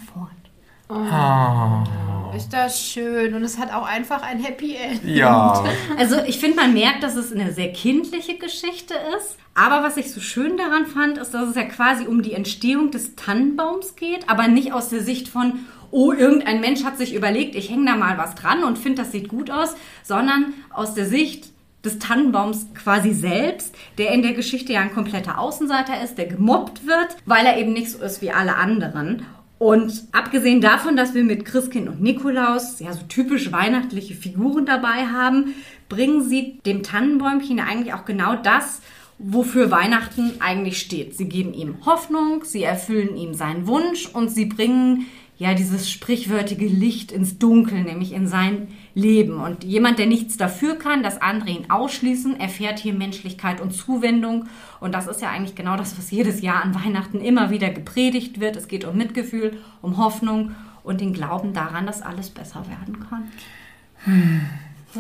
[0.89, 2.37] fort.
[2.37, 5.05] Ist das schön und es hat auch einfach ein Happy End.
[5.05, 5.65] Ja.
[5.99, 9.37] Also ich finde, man merkt, dass es eine sehr kindliche Geschichte ist.
[9.55, 12.91] Aber was ich so schön daran fand, ist, dass es ja quasi um die Entstehung
[12.91, 15.61] des Tannenbaums geht, aber nicht aus der Sicht von,
[15.91, 19.13] oh, irgendein Mensch hat sich überlegt, ich hänge da mal was dran und finde, das
[19.13, 21.49] sieht gut aus, sondern aus der Sicht
[21.87, 26.87] des Tannenbaums quasi selbst, der in der Geschichte ja ein kompletter Außenseiter ist, der gemobbt
[26.87, 29.25] wird, weil er eben nicht so ist wie alle anderen.
[29.59, 35.07] Und abgesehen davon, dass wir mit Christkind und Nikolaus ja so typisch weihnachtliche Figuren dabei
[35.07, 35.55] haben,
[35.89, 38.83] bringen sie dem Tannenbäumchen ja eigentlich auch genau das,
[39.19, 41.17] wofür Weihnachten eigentlich steht.
[41.17, 45.07] Sie geben ihm Hoffnung, sie erfüllen ihm seinen Wunsch und sie bringen
[45.39, 49.41] ja dieses sprichwörtige Licht ins Dunkel, nämlich in sein Leben.
[49.41, 54.47] Und jemand, der nichts dafür kann, dass andere ihn ausschließen, erfährt hier Menschlichkeit und Zuwendung.
[54.81, 58.41] Und das ist ja eigentlich genau das, was jedes Jahr an Weihnachten immer wieder gepredigt
[58.41, 58.57] wird.
[58.57, 63.31] Es geht um Mitgefühl, um Hoffnung und den Glauben daran, dass alles besser werden kann.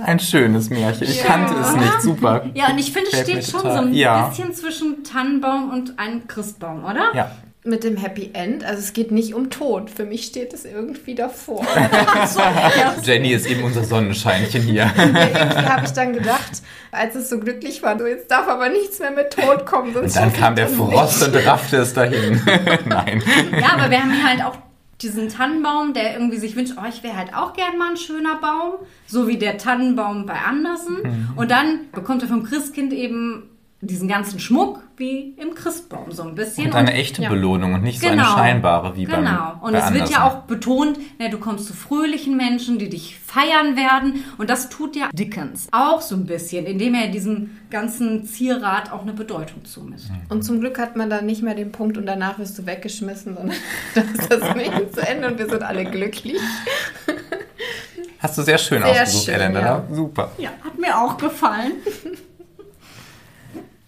[0.04, 1.08] Ein schönes Märchen.
[1.08, 2.02] Ich kannte es nicht.
[2.02, 2.50] Super.
[2.52, 3.76] Ja, und ich finde, es steht schon total.
[3.78, 4.28] so ein Ja.
[4.28, 7.14] bisschen zwischen Tannenbaum und einem Christbaum, oder?
[7.14, 7.30] Ja.
[7.66, 9.90] Mit dem Happy End, also es geht nicht um Tod.
[9.90, 11.66] Für mich steht es irgendwie davor.
[13.02, 14.90] Jenny ist eben unser Sonnenscheinchen hier.
[14.96, 16.62] irgendwie habe ich dann gedacht,
[16.92, 19.92] als es so glücklich war, so jetzt darf aber nichts mehr mit Tod kommen.
[19.92, 21.36] Sonst Und dann kam der Frost nicht.
[21.36, 22.40] und raffte es dahin.
[22.86, 23.22] Nein.
[23.60, 24.56] Ja, aber wir haben hier halt auch
[25.02, 28.36] diesen Tannenbaum, der irgendwie sich wünscht, oh, ich wäre halt auch gern mal ein schöner
[28.40, 30.96] Baum, so wie der Tannenbaum bei Andersen.
[31.02, 31.28] Mhm.
[31.36, 33.50] Und dann bekommt er vom Christkind eben
[33.82, 36.68] diesen ganzen Schmuck wie im Christbaum so ein bisschen.
[36.68, 37.28] Und eine echte ja.
[37.28, 38.34] Belohnung und nicht so eine Genau.
[38.34, 39.52] scheinbare wie beim Genau.
[39.60, 43.18] Und bei es wird ja auch betont, ne, du kommst zu fröhlichen Menschen, die dich
[43.18, 44.24] feiern werden.
[44.38, 49.02] Und das tut ja Dickens auch so ein bisschen, indem er diesem ganzen Zierrat auch
[49.02, 50.08] eine Bedeutung zumisst.
[50.30, 53.34] Und zum Glück hat man dann nicht mehr den Punkt und danach wirst du weggeschmissen,
[53.36, 53.56] sondern
[53.94, 56.38] dann ist das Märchen zu Ende und wir sind alle glücklich.
[58.20, 59.60] Hast du sehr schön Sehr ausgesucht, schön, Elena.
[59.60, 59.84] ja.
[59.92, 60.30] Super.
[60.38, 61.72] Ja, hat mir auch gefallen.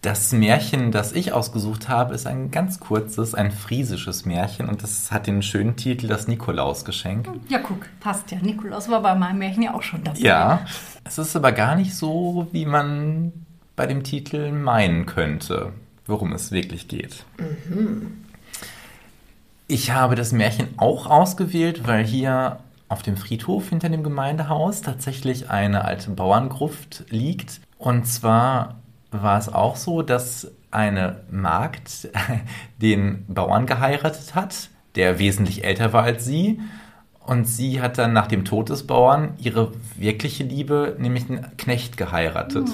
[0.00, 5.10] Das Märchen, das ich ausgesucht habe, ist ein ganz kurzes, ein friesisches Märchen und das
[5.10, 7.28] hat den schönen Titel Das Nikolausgeschenk.
[7.48, 8.38] Ja, guck, passt ja.
[8.40, 10.20] Nikolaus war bei meinem Märchen ja auch schon dabei.
[10.20, 10.66] Ja,
[11.02, 13.32] es ist aber gar nicht so, wie man
[13.74, 15.72] bei dem Titel meinen könnte,
[16.06, 17.24] worum es wirklich geht.
[19.66, 25.50] Ich habe das Märchen auch ausgewählt, weil hier auf dem Friedhof hinter dem Gemeindehaus tatsächlich
[25.50, 27.60] eine alte Bauerngruft liegt.
[27.78, 28.76] Und zwar
[29.10, 32.08] war es auch so, dass eine Magd
[32.78, 36.60] den Bauern geheiratet hat, der wesentlich älter war als sie.
[37.20, 41.98] Und sie hat dann nach dem Tod des Bauern ihre wirkliche Liebe, nämlich einen Knecht,
[41.98, 42.68] geheiratet.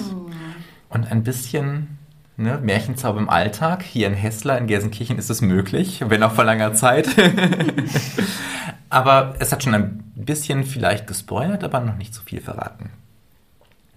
[0.89, 1.97] Und ein bisschen
[2.37, 3.83] ne, Märchenzauber im Alltag.
[3.83, 7.09] Hier in Hessler, in Gelsenkirchen ist es möglich, wenn auch vor langer Zeit.
[8.89, 12.91] aber es hat schon ein bisschen vielleicht gespoilert, aber noch nicht so viel verraten.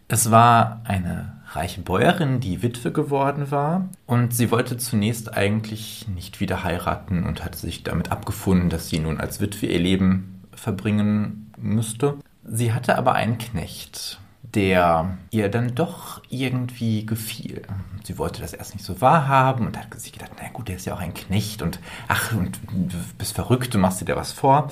[0.08, 6.40] Es war eine reiche Bäuerin, die Witwe geworden war und sie wollte zunächst eigentlich nicht
[6.40, 11.52] wieder heiraten und hatte sich damit abgefunden, dass sie nun als Witwe ihr Leben verbringen
[11.56, 12.16] müsste.
[12.44, 14.20] Sie hatte aber einen Knecht,
[14.54, 17.62] der ihr dann doch irgendwie gefiel.
[18.04, 20.86] Sie wollte das erst nicht so wahrhaben und hat sich gedacht, na gut, der ist
[20.86, 21.78] ja auch ein Knecht und
[22.08, 24.70] ach, und du bist verrückt, du machst dir da was vor.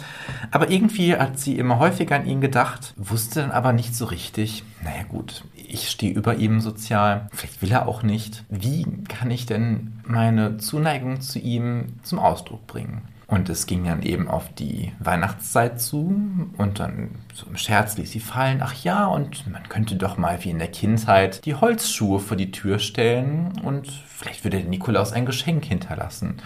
[0.50, 4.64] Aber irgendwie hat sie immer häufiger an ihn gedacht, wusste dann aber nicht so richtig,
[4.82, 8.44] naja gut, ich stehe über ihm sozial, vielleicht will er auch nicht.
[8.48, 13.02] Wie kann ich denn meine Zuneigung zu ihm zum Ausdruck bringen?
[13.28, 16.14] Und es ging dann eben auf die Weihnachtszeit zu
[16.56, 20.44] und dann so im Scherz ließ sie fallen, ach ja, und man könnte doch mal
[20.44, 25.12] wie in der Kindheit die Holzschuhe vor die Tür stellen und vielleicht würde der Nikolaus
[25.12, 26.36] ein Geschenk hinterlassen.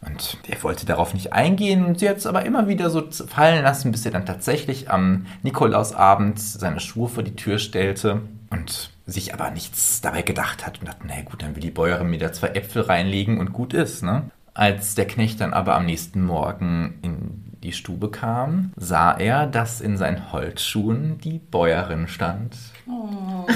[0.00, 3.64] Und er wollte darauf nicht eingehen und sie hat es aber immer wieder so fallen
[3.64, 8.20] lassen, bis er dann tatsächlich am Nikolausabend seine Schuhe vor die Tür stellte
[8.50, 12.10] und sich aber nichts dabei gedacht hat und dachte, na gut, dann will die Bäuerin
[12.10, 14.30] mir da zwei Äpfel reinlegen und gut ist, ne?
[14.54, 19.82] Als der Knecht dann aber am nächsten Morgen in die Stube kam, sah er, dass
[19.82, 22.56] in seinen Holzschuhen die Bäuerin stand,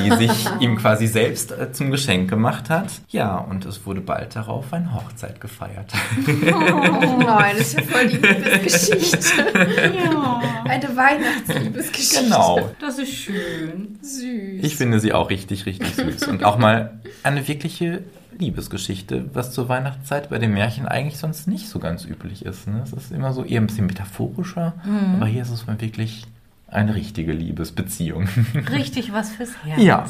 [0.05, 2.89] die sich ihm quasi selbst äh, zum Geschenk gemacht hat.
[3.09, 5.95] Ja, und es wurde bald darauf eine Hochzeit gefeiert.
[6.29, 9.33] Oh nein, das ist ja voll die Liebesgeschichte.
[9.93, 12.25] Ja, Eine Weihnachtsliebesgeschichte.
[12.25, 12.71] Genau.
[12.81, 13.99] das ist schön.
[14.03, 14.63] Süß.
[14.63, 16.29] Ich finde sie auch richtig, richtig süß.
[16.29, 18.03] Und auch mal eine wirkliche
[18.39, 22.67] Liebesgeschichte, was zur Weihnachtszeit bei den Märchen eigentlich sonst nicht so ganz üblich ist.
[22.67, 22.83] Ne?
[22.85, 24.75] Es ist immer so eher ein bisschen metaphorischer,
[25.17, 26.27] aber hier ist es mal wirklich
[26.69, 28.29] eine richtige Liebesbeziehung.
[28.73, 29.83] Richtig was fürs Herz.
[29.83, 30.07] ja.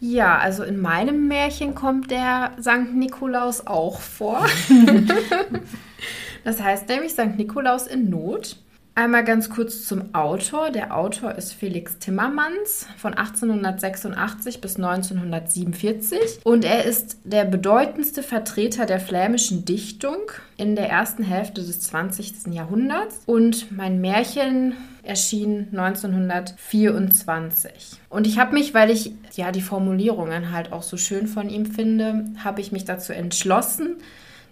[0.00, 4.44] Ja, also in meinem Märchen kommt der Sankt Nikolaus auch vor.
[6.44, 8.58] das heißt nämlich Sankt Nikolaus in Not.
[8.96, 10.70] Einmal ganz kurz zum Autor.
[10.70, 18.86] Der Autor ist Felix Timmermans von 1886 bis 1947 und er ist der bedeutendste Vertreter
[18.86, 20.18] der flämischen Dichtung
[20.56, 22.52] in der ersten Hälfte des 20.
[22.52, 27.98] Jahrhunderts und mein Märchen erschien 1924.
[28.10, 31.66] Und ich habe mich, weil ich ja die Formulierungen halt auch so schön von ihm
[31.66, 33.96] finde, habe ich mich dazu entschlossen,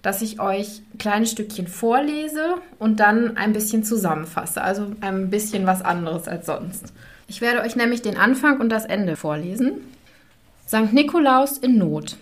[0.02, 4.60] dass ich euch ein kleines Stückchen vorlese und dann ein bisschen zusammenfasse.
[4.62, 6.92] Also ein bisschen was anderes als sonst.
[7.28, 9.80] Ich werde euch nämlich den Anfang und das Ende vorlesen.
[10.66, 12.16] Sankt Nikolaus in Not.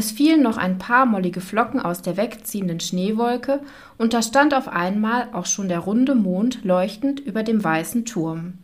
[0.00, 3.60] Es fielen noch ein paar mollige Flocken aus der wegziehenden Schneewolke,
[3.98, 8.54] und da stand auf einmal auch schon der runde Mond leuchtend über dem weißen Turm.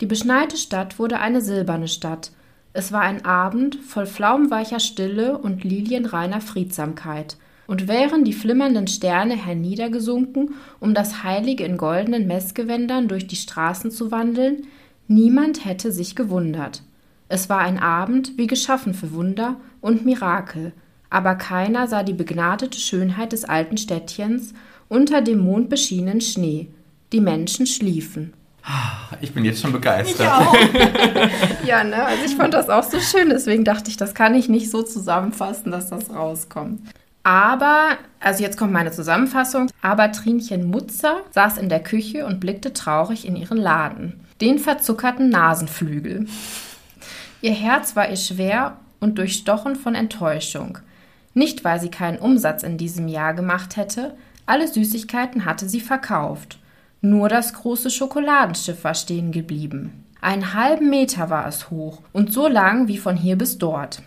[0.00, 2.30] Die beschneite Stadt wurde eine silberne Stadt.
[2.72, 7.36] Es war ein Abend voll flaumweicher Stille und lilienreiner Friedsamkeit.
[7.66, 13.90] Und wären die flimmernden Sterne herniedergesunken, um das Heilige in goldenen Messgewändern durch die Straßen
[13.90, 14.62] zu wandeln,
[15.08, 16.82] niemand hätte sich gewundert.
[17.28, 20.72] Es war ein Abend wie geschaffen für Wunder und Mirakel,
[21.10, 24.54] aber keiner sah die begnadete Schönheit des alten Städtchens
[24.88, 26.68] unter dem mondbeschienenen Schnee.
[27.12, 28.32] Die Menschen schliefen.
[29.20, 30.28] Ich bin jetzt schon begeistert.
[31.64, 32.04] Ja, ne?
[32.04, 34.82] Also ich fand das auch so schön, deswegen dachte ich, das kann ich nicht so
[34.82, 36.80] zusammenfassen, dass das rauskommt.
[37.22, 42.72] Aber, also jetzt kommt meine Zusammenfassung, aber Trinchen Mutzer saß in der Küche und blickte
[42.72, 44.20] traurig in ihren Laden.
[44.40, 46.26] Den verzuckerten Nasenflügel.
[47.40, 50.78] Ihr Herz war ihr schwer und durchstochen von Enttäuschung.
[51.36, 54.14] Nicht, weil sie keinen Umsatz in diesem Jahr gemacht hätte,
[54.46, 56.58] alle Süßigkeiten hatte sie verkauft.
[57.02, 60.06] Nur das große Schokoladenschiff war stehen geblieben.
[60.22, 64.00] Einen halben Meter war es hoch und so lang wie von hier bis dort.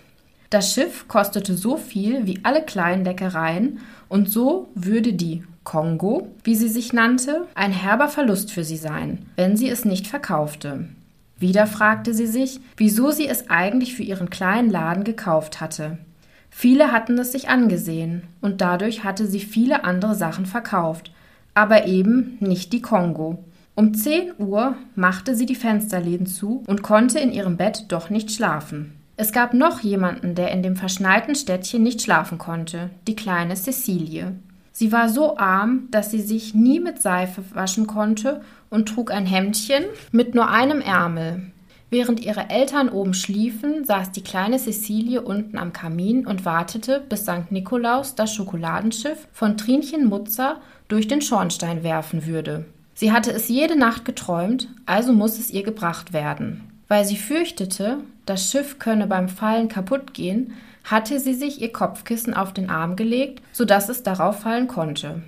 [0.50, 3.78] Das Schiff kostete so viel wie alle kleinen Leckereien
[4.08, 9.28] und so würde die Kongo, wie sie sich nannte, ein herber Verlust für sie sein,
[9.36, 10.90] wenn sie es nicht verkaufte.
[11.38, 16.00] Wieder fragte sie sich, wieso sie es eigentlich für ihren kleinen Laden gekauft hatte.
[16.62, 21.10] Viele hatten es sich angesehen, und dadurch hatte sie viele andere Sachen verkauft,
[21.54, 23.46] aber eben nicht die Kongo.
[23.76, 28.30] Um 10 Uhr machte sie die Fensterläden zu und konnte in ihrem Bett doch nicht
[28.30, 28.92] schlafen.
[29.16, 34.34] Es gab noch jemanden, der in dem verschneiten Städtchen nicht schlafen konnte, die kleine Cecilie.
[34.74, 39.26] Sie war so arm, dass sie sich nie mit Seife waschen konnte und trug ein
[39.26, 41.54] Hemdchen mit nur einem Ärmel.
[41.92, 47.22] Während ihre Eltern oben schliefen, saß die kleine Cecilie unten am Kamin und wartete, bis
[47.22, 47.52] St.
[47.52, 52.66] Nikolaus das Schokoladenschiff von Trinchen Mutzer durch den Schornstein werfen würde.
[52.94, 56.64] Sie hatte es jede Nacht geträumt, also muss es ihr gebracht werden.
[56.88, 62.34] Weil sie fürchtete, das Schiff könne beim Fallen kaputt gehen, hatte sie sich ihr Kopfkissen
[62.34, 65.24] auf den Arm gelegt, so dass es darauf fallen konnte.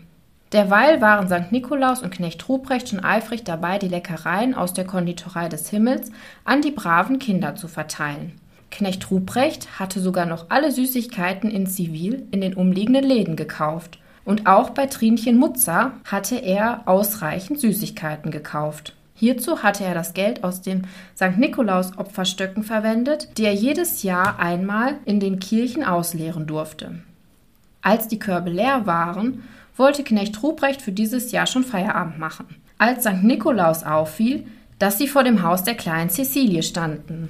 [0.54, 1.52] Derweil waren St.
[1.52, 6.12] Nikolaus und Knecht Ruprecht schon eifrig dabei, die Leckereien aus der Konditorei des Himmels
[6.44, 8.34] an die braven Kinder zu verteilen.
[8.70, 14.00] Knecht Ruprecht hatte sogar noch alle Süßigkeiten in Zivil in den umliegenden Läden gekauft.
[14.24, 18.94] Und auch bei Trinchen Mutzer hatte er ausreichend Süßigkeiten gekauft.
[19.16, 21.38] Hierzu hatte er das Geld aus den St.
[21.38, 27.02] Nikolaus Opferstöcken verwendet, die er jedes Jahr einmal in den Kirchen ausleeren durfte.
[27.82, 29.44] Als die Körbe leer waren,
[29.82, 32.46] wollte Knecht Ruprecht für dieses Jahr schon Feierabend machen.
[32.78, 33.24] Als St.
[33.24, 34.46] Nikolaus auffiel,
[34.80, 37.30] dass sie vor dem Haus der kleinen Cecilie standen.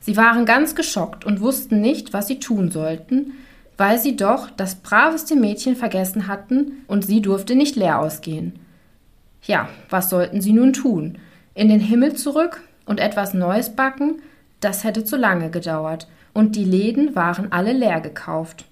[0.00, 3.34] Sie waren ganz geschockt und wussten nicht, was sie tun sollten,
[3.76, 8.58] weil sie doch das braveste Mädchen vergessen hatten und sie durfte nicht leer ausgehen.
[9.42, 11.18] Ja, was sollten sie nun tun?
[11.54, 14.22] In den Himmel zurück und etwas Neues backen?
[14.60, 18.64] Das hätte zu lange gedauert, und die Läden waren alle leer gekauft.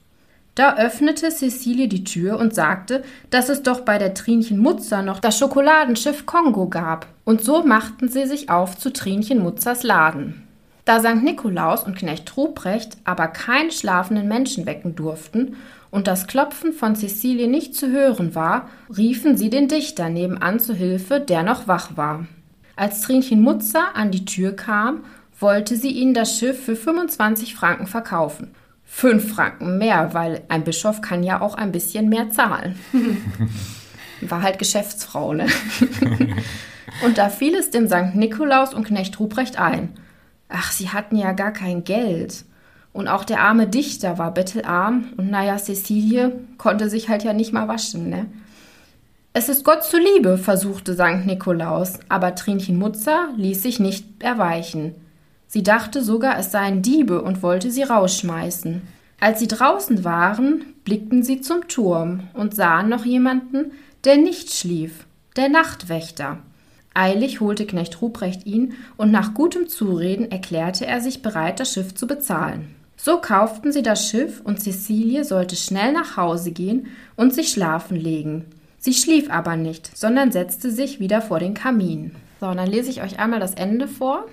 [0.60, 5.18] Da öffnete Cecilie die Tür und sagte, dass es doch bei der Trinchen Mutzer noch
[5.18, 7.06] das Schokoladenschiff Kongo gab.
[7.24, 10.46] Und so machten sie sich auf zu Trinchen Mutzers Laden.
[10.84, 11.22] Da St.
[11.22, 15.56] Nikolaus und Knecht Ruprecht aber keinen schlafenden Menschen wecken durften
[15.90, 20.74] und das Klopfen von Cecilie nicht zu hören war, riefen sie den Dichter nebenan zu
[20.74, 22.26] Hilfe, der noch wach war.
[22.76, 25.04] Als Trinchen Mutzer an die Tür kam,
[25.38, 28.54] wollte sie ihnen das Schiff für 25 Franken verkaufen.
[28.92, 32.78] Fünf Franken mehr, weil ein Bischof kann ja auch ein bisschen mehr zahlen.
[34.20, 35.46] War halt Geschäftsfrau, ne?
[37.04, 38.14] und da fiel es dem St.
[38.14, 39.90] Nikolaus und Knecht Ruprecht ein.
[40.48, 42.44] Ach, sie hatten ja gar kein Geld.
[42.92, 47.52] Und auch der arme Dichter war bettelarm und naja, Cecilie konnte sich halt ja nicht
[47.52, 48.26] mal waschen, ne?
[49.32, 51.24] Es ist Gott zuliebe, versuchte St.
[51.24, 54.96] Nikolaus, aber Trinchen Mutzer ließ sich nicht erweichen.
[55.52, 58.82] Sie dachte sogar, es seien Diebe und wollte sie rausschmeißen.
[59.18, 63.72] Als sie draußen waren, blickten sie zum Turm und sahen noch jemanden,
[64.04, 66.38] der nicht schlief, der Nachtwächter.
[66.94, 71.96] Eilig holte Knecht Ruprecht ihn und nach gutem Zureden erklärte er sich bereit, das Schiff
[71.96, 72.72] zu bezahlen.
[72.96, 76.86] So kauften sie das Schiff und Cecilie sollte schnell nach Hause gehen
[77.16, 78.44] und sich schlafen legen.
[78.78, 82.12] Sie schlief aber nicht, sondern setzte sich wieder vor den Kamin.
[82.38, 84.26] So, und dann lese ich euch einmal das Ende vor.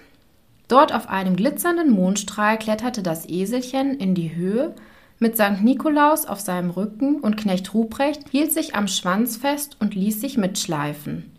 [0.68, 4.76] Dort auf einem glitzernden Mondstrahl kletterte das Eselchen in die Höhe
[5.20, 5.62] mit St.
[5.64, 10.38] Nikolaus auf seinem Rücken und Knecht Ruprecht hielt sich am Schwanz fest und ließ sich
[10.38, 11.32] mitschleifen.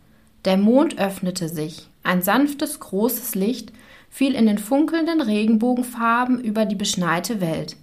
[0.44, 1.88] Der Mond öffnete sich.
[2.02, 3.72] Ein sanftes, großes Licht
[4.08, 7.76] fiel in den funkelnden Regenbogenfarben über die beschneite Welt.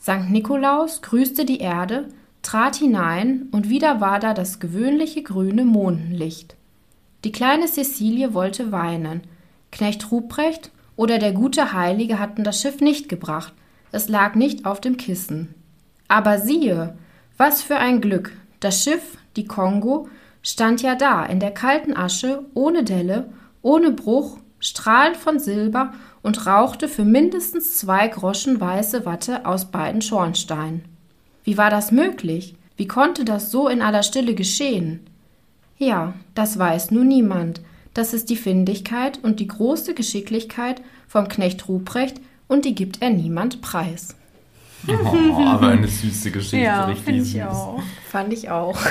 [0.00, 0.30] St.
[0.30, 2.08] Nikolaus grüßte die Erde,
[2.42, 6.56] trat hinein und wieder war da das gewöhnliche grüne Mondenlicht.
[7.24, 9.22] Die kleine Cecilie wollte weinen.
[9.70, 13.52] Knecht Ruprecht oder der gute Heilige hatten das Schiff nicht gebracht.
[13.92, 15.54] Es lag nicht auf dem Kissen.
[16.08, 16.98] Aber siehe,
[17.36, 18.32] was für ein Glück!
[18.58, 20.08] Das Schiff, die Kongo,
[20.42, 23.30] stand ja da in der kalten Asche, ohne Delle,
[23.62, 25.92] ohne Bruch, strahlend von Silber
[26.22, 30.84] und rauchte für mindestens zwei Groschen weiße Watte aus beiden Schornsteinen.
[31.44, 32.56] Wie war das möglich?
[32.76, 35.06] Wie konnte das so in aller Stille geschehen?
[35.76, 37.60] Ja, das weiß nun niemand.
[37.98, 43.10] Das ist die Findigkeit und die große Geschicklichkeit vom Knecht Ruprecht und die gibt er
[43.10, 44.14] niemand preis.
[44.86, 47.34] Oh, aber eine süße Geschichte, ja, richtig süß.
[47.34, 47.82] Ich auch.
[48.08, 48.78] Fand ich auch.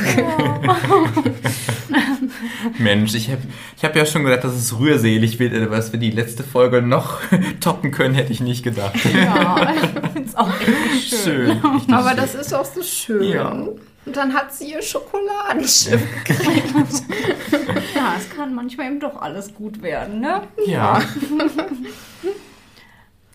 [2.78, 3.44] Mensch, ich habe
[3.78, 6.82] ich hab ja schon gedacht, dass es rührselig wird, aber dass wir die letzte Folge
[6.82, 7.22] noch
[7.62, 9.00] toppen können, hätte ich nicht gedacht.
[9.06, 9.80] Ja, ich
[10.12, 11.62] finde es auch echt schön.
[11.62, 11.94] schön.
[11.94, 13.24] Aber das ist auch so schön.
[13.24, 13.68] Ja.
[14.08, 17.04] Und dann hat sie ihr Schokoladenschiff gekriegt.
[17.94, 20.44] Ja, es kann manchmal eben doch alles gut werden, ne?
[20.66, 21.02] Ja.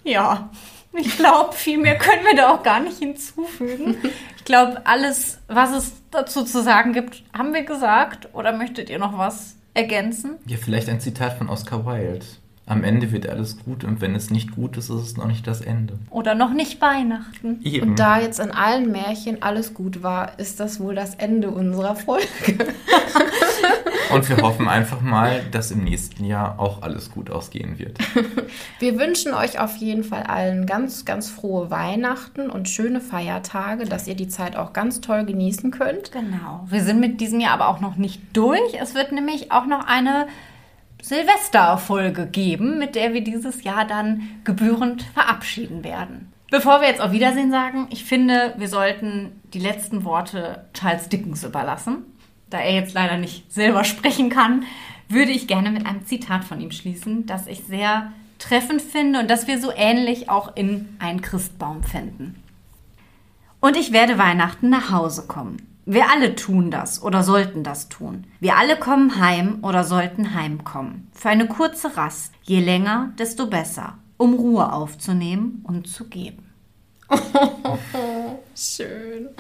[0.05, 0.51] Ja,
[0.95, 3.97] ich glaube, viel mehr können wir da auch gar nicht hinzufügen.
[4.37, 8.31] Ich glaube, alles, was es dazu zu sagen gibt, haben wir gesagt.
[8.33, 10.39] Oder möchtet ihr noch was ergänzen?
[10.47, 12.25] ja, vielleicht ein Zitat von Oscar Wilde.
[12.73, 15.47] Am Ende wird alles gut und wenn es nicht gut ist, ist es noch nicht
[15.47, 15.99] das Ende.
[16.09, 17.61] Oder noch nicht Weihnachten?
[17.63, 17.91] Eben.
[17.91, 21.97] Und da jetzt in allen Märchen alles gut war, ist das wohl das Ende unserer
[21.97, 22.27] Folge.
[24.11, 27.99] Und wir hoffen einfach mal, dass im nächsten Jahr auch alles gut ausgehen wird.
[28.79, 34.07] Wir wünschen euch auf jeden Fall allen ganz, ganz frohe Weihnachten und schöne Feiertage, dass
[34.07, 36.13] ihr die Zeit auch ganz toll genießen könnt.
[36.13, 36.67] Genau.
[36.69, 38.75] Wir sind mit diesem Jahr aber auch noch nicht durch.
[38.79, 40.27] Es wird nämlich auch noch eine
[41.03, 46.33] Silvesterfolge geben, mit der wir dieses Jahr dann gebührend verabschieden werden.
[46.51, 51.45] Bevor wir jetzt auf Wiedersehen sagen, ich finde, wir sollten die letzten Worte Charles Dickens
[51.45, 52.05] überlassen.
[52.51, 54.65] Da er jetzt leider nicht selber sprechen kann,
[55.09, 59.31] würde ich gerne mit einem Zitat von ihm schließen, das ich sehr treffend finde und
[59.31, 62.37] das wir so ähnlich auch in einen Christbaum fänden.
[63.61, 65.72] Und ich werde Weihnachten nach Hause kommen.
[65.85, 68.27] Wir alle tun das oder sollten das tun.
[68.39, 71.11] Wir alle kommen heim oder sollten heimkommen.
[71.13, 72.35] Für eine kurze Rast.
[72.45, 73.99] Je länger, desto besser.
[74.17, 76.53] Um Ruhe aufzunehmen und zu geben.
[78.55, 79.31] Schön.